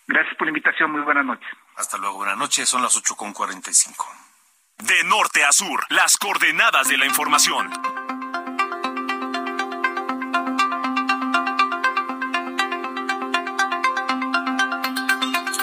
[0.06, 0.92] Gracias por la invitación.
[0.92, 1.48] Muy buenas noches.
[1.76, 2.18] Hasta luego.
[2.18, 2.68] Buenas noches.
[2.68, 4.06] Son las ocho con cuarenta y cinco.
[4.78, 7.68] De norte a sur, las coordenadas de la información.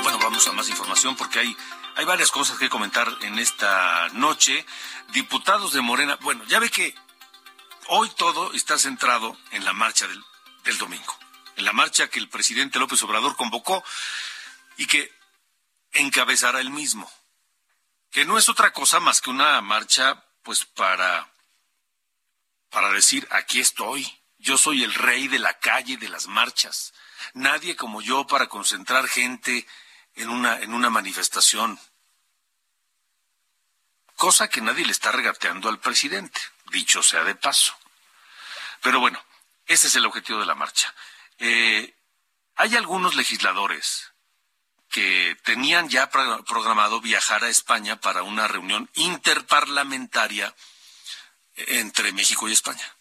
[0.03, 1.57] Bueno, vamos a más información porque hay,
[1.95, 4.65] hay varias cosas que comentar en esta noche.
[5.09, 6.95] Diputados de Morena, bueno, ya ve que
[7.94, 11.20] hoy todo está centrado en la marcha del, domingo,
[11.58, 13.84] en la marcha que el presidente López Obrador convocó
[14.78, 15.14] y que
[15.92, 17.12] encabezará él mismo
[18.10, 21.30] que no es otra cosa más que una marcha, pues para,
[22.70, 24.06] para decir, aquí estoy,
[24.38, 26.94] yo soy el rey de la calle de las marchas,
[27.34, 29.66] nadie como yo para concentrar gente
[30.16, 31.80] en una, en una manifestación.
[34.16, 36.39] Cosa que nadie le está regateando al presidente,
[36.72, 37.81] dicho sea de paso.
[38.82, 39.24] Pero bueno,
[39.66, 40.94] ese es el objetivo de la marcha.
[41.38, 41.94] Eh,
[42.56, 44.12] hay algunos legisladores
[44.90, 50.54] que tenían ya programado viajar a España para una reunión interparlamentaria
[51.56, 52.96] entre México y España.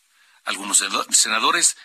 [0.44, 1.76] Algunos senadores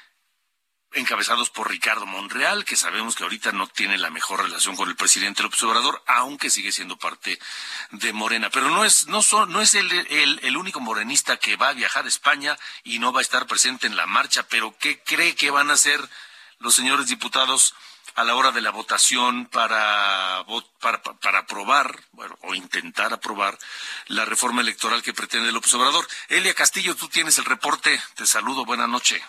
[0.95, 4.95] encabezados por Ricardo Monreal, que sabemos que ahorita no tiene la mejor relación con el
[4.95, 7.37] presidente López Obrador, aunque sigue siendo parte
[7.91, 8.49] de Morena.
[8.49, 12.05] Pero no es, no son, no es el, el, único morenista que va a viajar
[12.05, 14.47] a España y no va a estar presente en la marcha.
[14.47, 15.99] Pero ¿qué cree que van a hacer
[16.59, 17.75] los señores diputados
[18.15, 20.45] a la hora de la votación para,
[20.79, 23.57] para, para aprobar, bueno, o intentar aprobar
[24.07, 26.07] la reforma electoral que pretende López Obrador.
[26.29, 28.01] Elia Castillo, tú tienes el reporte.
[28.15, 28.63] Te saludo.
[28.63, 29.21] Buenas noches.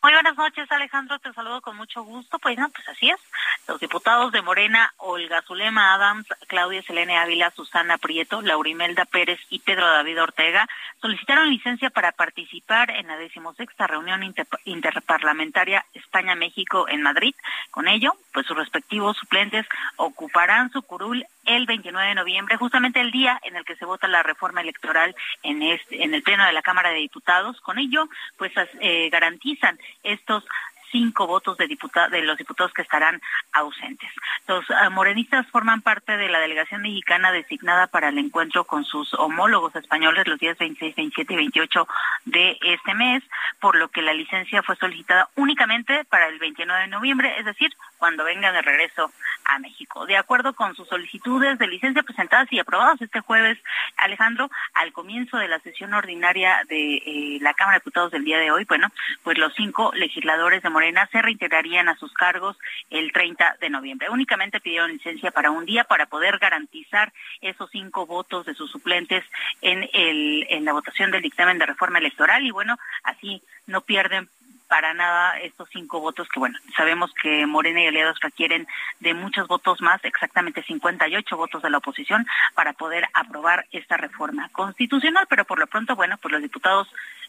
[0.00, 1.18] Muy buenas noches, Alejandro.
[1.18, 2.38] Te saludo con mucho gusto.
[2.38, 3.18] Pues no, pues así es.
[3.66, 9.58] Los diputados de Morena, Olga Zulema Adams, Claudia Selene Ávila, Susana Prieto, Laurimelda Pérez y
[9.58, 10.68] Pedro David Ortega
[11.00, 14.22] solicitaron licencia para participar en la decimosexta reunión
[14.64, 17.34] interparlamentaria España-México en Madrid.
[17.72, 23.10] Con ello, pues sus respectivos suplentes ocuparán su curul el 29 de noviembre, justamente el
[23.10, 26.52] día en el que se vota la reforma electoral en, este, en el Pleno de
[26.52, 27.60] la Cámara de Diputados.
[27.60, 30.44] Con ello, pues eh, garantizan estos
[30.90, 33.20] cinco votos de, de los diputados que estarán
[33.58, 34.10] ausentes.
[34.46, 39.12] Los ah, morenistas forman parte de la delegación mexicana designada para el encuentro con sus
[39.14, 41.88] homólogos españoles los días 26, 27 y 28
[42.24, 43.22] de este mes,
[43.60, 47.72] por lo que la licencia fue solicitada únicamente para el 29 de noviembre, es decir,
[47.98, 49.10] cuando vengan de regreso
[49.44, 50.06] a México.
[50.06, 53.58] De acuerdo con sus solicitudes de licencia presentadas y aprobadas este jueves,
[53.96, 58.38] Alejandro, al comienzo de la sesión ordinaria de eh, la Cámara de Diputados del día
[58.38, 58.88] de hoy, bueno,
[59.22, 62.56] pues los cinco legisladores de Morena se reintegrarían a sus cargos
[62.90, 64.10] el 30 de noviembre.
[64.10, 69.24] Únicamente pidieron licencia para un día para poder garantizar esos cinco votos de sus suplentes
[69.60, 74.28] en, el, en la votación del dictamen de reforma electoral y bueno, así no pierden
[74.68, 78.66] para nada estos cinco votos que, bueno, sabemos que Morena y aliados requieren
[79.00, 84.48] de muchos votos más, exactamente 58 votos de la oposición, para poder aprobar esta reforma
[84.50, 86.88] constitucional, pero por lo pronto, bueno, pues los diputados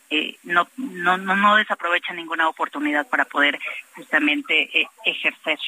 [0.10, 3.60] eh, no, no, no, desaprovechan ninguna oportunidad para poder
[3.96, 5.60] justamente eh, ejercer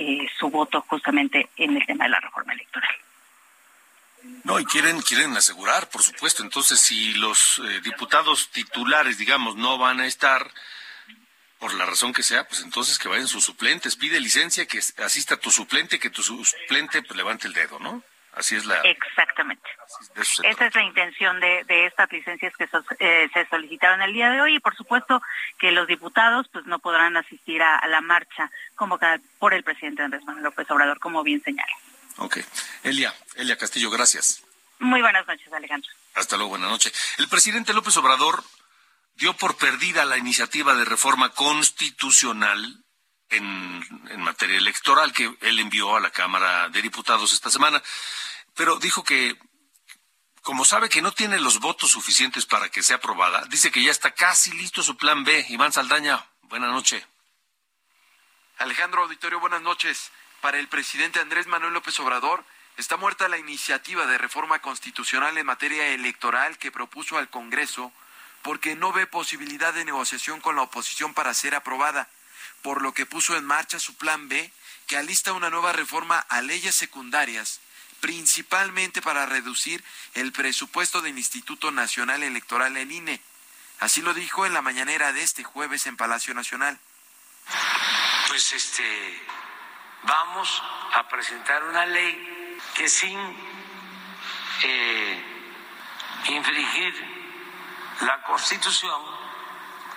[0.00, 2.94] eh, su voto justamente en el tema de la reforma electoral.
[4.44, 6.42] No, y quieren, quieren asegurar, por supuesto.
[6.42, 10.50] Entonces, si los diputados titulares, digamos, no van a estar,
[11.58, 13.96] por la razón que sea, pues entonces que vayan sus suplentes.
[13.96, 18.02] Pide licencia, que asista tu suplente, que tu suplente pues, levante el dedo, ¿no?
[18.34, 18.76] Así es la.
[18.82, 19.68] Exactamente.
[20.44, 22.68] Esa es la intención de, estas licencias que
[23.00, 25.20] eh, se solicitaron el día de hoy y, por supuesto,
[25.58, 30.24] que los diputados pues no podrán asistir a, la marcha convocada por el presidente Andrés
[30.24, 31.72] Manuel López Obrador, como bien señala.
[32.18, 32.38] Ok.
[32.84, 34.44] Elia, Elia Castillo, gracias.
[34.78, 35.90] Muy buenas noches, Alejandro.
[36.14, 36.92] Hasta luego, buenas noches.
[37.18, 38.42] El presidente López Obrador
[39.16, 42.84] dio por perdida la iniciativa de reforma constitucional
[43.30, 47.82] en, materia electoral que él envió a la Cámara de Diputados esta semana,
[48.54, 49.36] pero dijo que
[50.42, 53.90] como sabe que no tiene los votos suficientes para que sea aprobada, dice que ya
[53.90, 55.46] está casi listo su plan B.
[55.50, 57.06] Iván Saldaña, buenas noches.
[58.58, 60.10] Alejandro Auditorio, buenas noches.
[60.40, 62.44] Para el presidente Andrés Manuel López Obrador,
[62.76, 67.92] está muerta la iniciativa de reforma constitucional en materia electoral que propuso al Congreso
[68.42, 72.08] porque no ve posibilidad de negociación con la oposición para ser aprobada,
[72.62, 74.52] por lo que puso en marcha su plan B,
[74.86, 77.60] que alista una nueva reforma a leyes secundarias,
[78.00, 79.84] principalmente para reducir
[80.14, 83.20] el presupuesto del Instituto Nacional Electoral, el INE.
[83.78, 86.78] Así lo dijo en la mañanera de este jueves en Palacio Nacional.
[88.28, 89.22] Pues este
[90.02, 90.62] vamos
[90.94, 93.18] a presentar una ley que sin
[94.62, 95.22] eh,
[96.28, 96.94] infringir
[98.02, 99.00] la Constitución,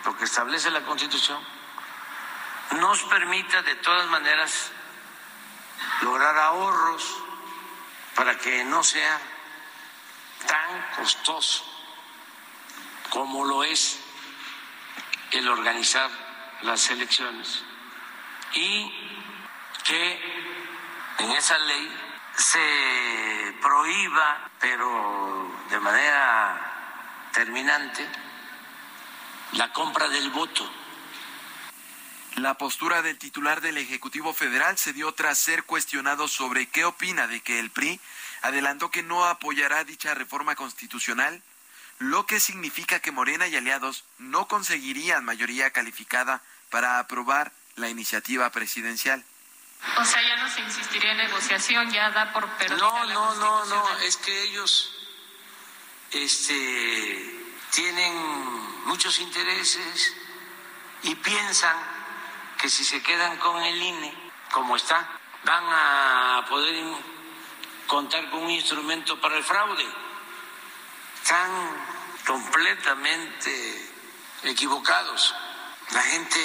[0.05, 1.41] lo que establece la Constitución,
[2.71, 4.71] nos permita de todas maneras
[6.01, 7.23] lograr ahorros
[8.15, 9.19] para que no sea
[10.47, 11.63] tan costoso
[13.09, 13.99] como lo es
[15.31, 16.09] el organizar
[16.61, 17.63] las elecciones
[18.53, 18.91] y
[19.83, 20.53] que
[21.19, 21.99] en esa ley
[22.35, 28.07] se prohíba, pero de manera terminante
[29.53, 30.69] la compra del voto.
[32.35, 37.27] La postura del titular del Ejecutivo Federal se dio tras ser cuestionado sobre qué opina
[37.27, 37.99] de que el PRI
[38.41, 41.43] adelantó que no apoyará dicha reforma constitucional,
[41.99, 48.49] lo que significa que Morena y aliados no conseguirían mayoría calificada para aprobar la iniciativa
[48.49, 49.23] presidencial.
[49.97, 53.65] O sea, ya no se insistiría en negociación, ya da por perdida No, no, no,
[53.65, 54.91] no, es que ellos
[56.09, 58.13] este, tienen
[58.85, 60.15] muchos intereses
[61.03, 61.92] y piensan
[62.63, 64.13] que si se quedan con el INE
[64.49, 66.73] como está, van a poder
[67.87, 69.85] contar con un instrumento para el fraude.
[71.21, 71.51] Están
[72.25, 73.91] completamente
[74.43, 75.35] equivocados.
[75.91, 76.39] La gente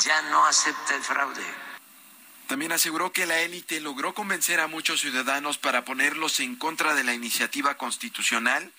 [0.00, 1.46] ya no acepta el fraude.
[2.46, 7.04] También aseguró que la élite logró convencer a muchos ciudadanos para ponerlos en contra de
[7.04, 8.70] la iniciativa constitucional,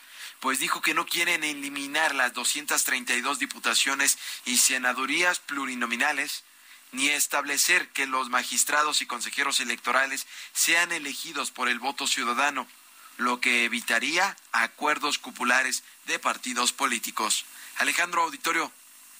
[0.44, 6.44] pues dijo que no quieren eliminar las 232 diputaciones y senadurías plurinominales,
[6.92, 12.68] ni establecer que los magistrados y consejeros electorales sean elegidos por el voto ciudadano,
[13.16, 17.46] lo que evitaría acuerdos cupulares de partidos políticos.
[17.78, 18.70] Alejandro Auditorio,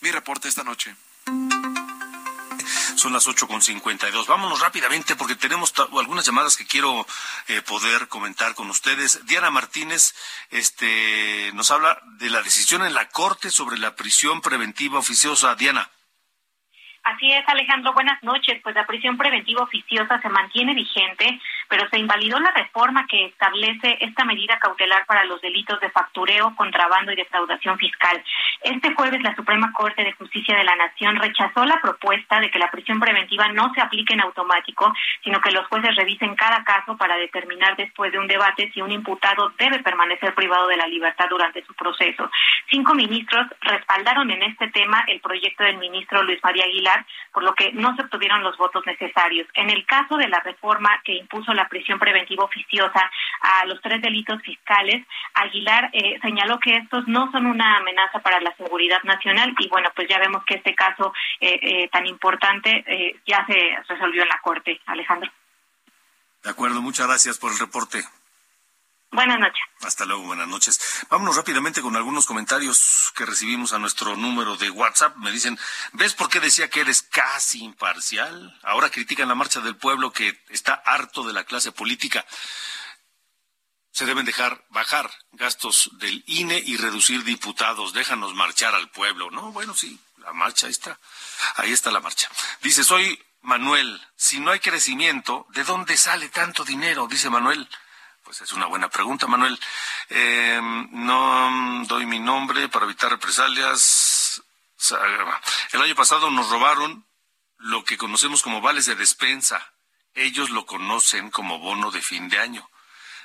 [0.02, 0.94] mi reporte esta noche.
[3.04, 4.28] Son las ocho con cincuenta y dos.
[4.28, 7.06] Vámonos rápidamente porque tenemos algunas llamadas que quiero
[7.50, 9.26] eh, poder comentar con ustedes.
[9.26, 10.16] Diana Martínez
[10.52, 15.54] este, nos habla de la decisión en la Corte sobre la prisión preventiva oficiosa.
[15.56, 15.90] Diana.
[17.04, 17.92] Así es, Alejandro.
[17.92, 18.62] Buenas noches.
[18.64, 23.98] Pues la prisión preventiva oficiosa se mantiene vigente, pero se invalidó la reforma que establece
[24.00, 28.24] esta medida cautelar para los delitos de factureo, contrabando y defraudación fiscal.
[28.64, 32.60] Este jueves la Suprema Corte de Justicia de la Nación rechazó la propuesta de que
[32.60, 36.96] la prisión preventiva no se aplique en automático, sino que los jueces revisen cada caso
[36.96, 41.26] para determinar después de un debate si un imputado debe permanecer privado de la libertad
[41.30, 42.32] durante su proceso.
[42.72, 47.54] Cinco ministros respaldaron en este tema el proyecto del ministro Luis María Aguilar por lo
[47.56, 49.48] que no se obtuvieron los votos necesarios.
[49.56, 53.12] En el caso de la reforma que impuso la prisión preventiva oficiosa
[53.42, 58.40] a los tres delitos fiscales, Aguilar eh, señaló que estos no son una amenaza para
[58.40, 63.22] la seguridad nacional y bueno, pues ya vemos que este caso eh, eh, tan importante
[63.26, 64.80] ya se resolvió en la Corte.
[64.86, 65.32] Alejandro.
[66.44, 68.04] De acuerdo, muchas gracias por el reporte.
[69.14, 69.62] Buenas noches.
[69.82, 71.06] Hasta luego, buenas noches.
[71.08, 75.16] Vámonos rápidamente con algunos comentarios que recibimos a nuestro número de WhatsApp.
[75.18, 75.58] Me dicen,
[75.92, 78.58] ¿ves por qué decía que eres casi imparcial?
[78.64, 82.26] Ahora critican la marcha del pueblo que está harto de la clase política.
[83.94, 87.94] Se deben dejar bajar gastos del INE y reducir diputados.
[87.94, 89.30] Déjanos marchar al pueblo.
[89.30, 91.00] No, bueno, sí, la marcha ahí está.
[91.58, 92.28] Ahí está la marcha.
[92.64, 94.02] Dice, soy Manuel.
[94.16, 97.08] Si no hay crecimiento, ¿de dónde sale tanto dinero?
[97.08, 97.70] Dice Manuel.
[98.24, 99.60] Pues es una buena pregunta, Manuel.
[100.10, 104.42] Eh, no doy mi nombre para evitar represalias.
[105.72, 107.06] El año pasado nos robaron
[107.60, 109.72] lo que conocemos como vales de despensa.
[110.16, 112.68] Ellos lo conocen como bono de fin de año.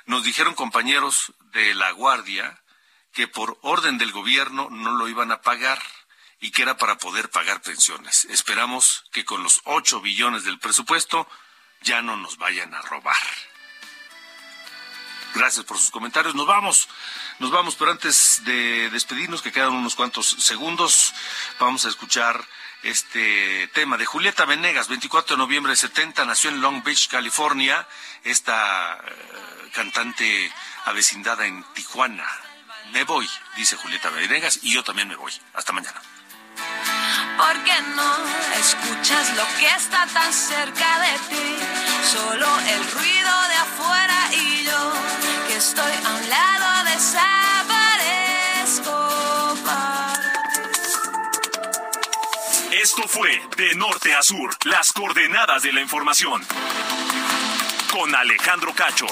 [0.09, 2.59] Nos dijeron compañeros de la Guardia
[3.13, 5.79] que por orden del gobierno no lo iban a pagar
[6.39, 8.25] y que era para poder pagar pensiones.
[8.25, 11.27] Esperamos que con los 8 billones del presupuesto
[11.81, 13.15] ya no nos vayan a robar.
[15.35, 16.33] Gracias por sus comentarios.
[16.33, 16.89] Nos vamos,
[17.37, 21.13] nos vamos, pero antes de despedirnos, que quedan unos cuantos segundos,
[21.59, 22.43] vamos a escuchar
[22.83, 27.87] este tema de Julieta Venegas, 24 de noviembre de 70, nació en Long Beach, California,
[28.23, 30.51] esta eh, cantante
[30.85, 32.27] avecindada en Tijuana.
[32.91, 35.31] Me voy, dice Julieta Venegas, y yo también me voy.
[35.53, 36.01] Hasta mañana.
[37.37, 38.17] ¿Por qué no
[38.59, 41.57] escuchas lo que está tan cerca de ti?
[42.11, 44.93] Solo el ruido de afuera y yo,
[45.47, 47.48] que estoy a un lado, desaparezco.
[52.81, 56.41] Esto fue De Norte a Sur, las coordenadas de la información.
[57.91, 59.05] Con Alejandro Cacho.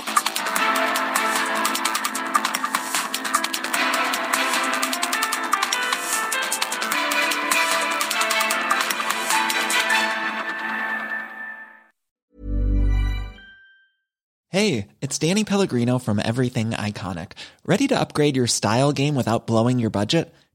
[14.50, 17.34] Hey, it's Danny Pellegrino from Everything Iconic.
[17.66, 20.34] Ready to upgrade your style game without blowing your budget?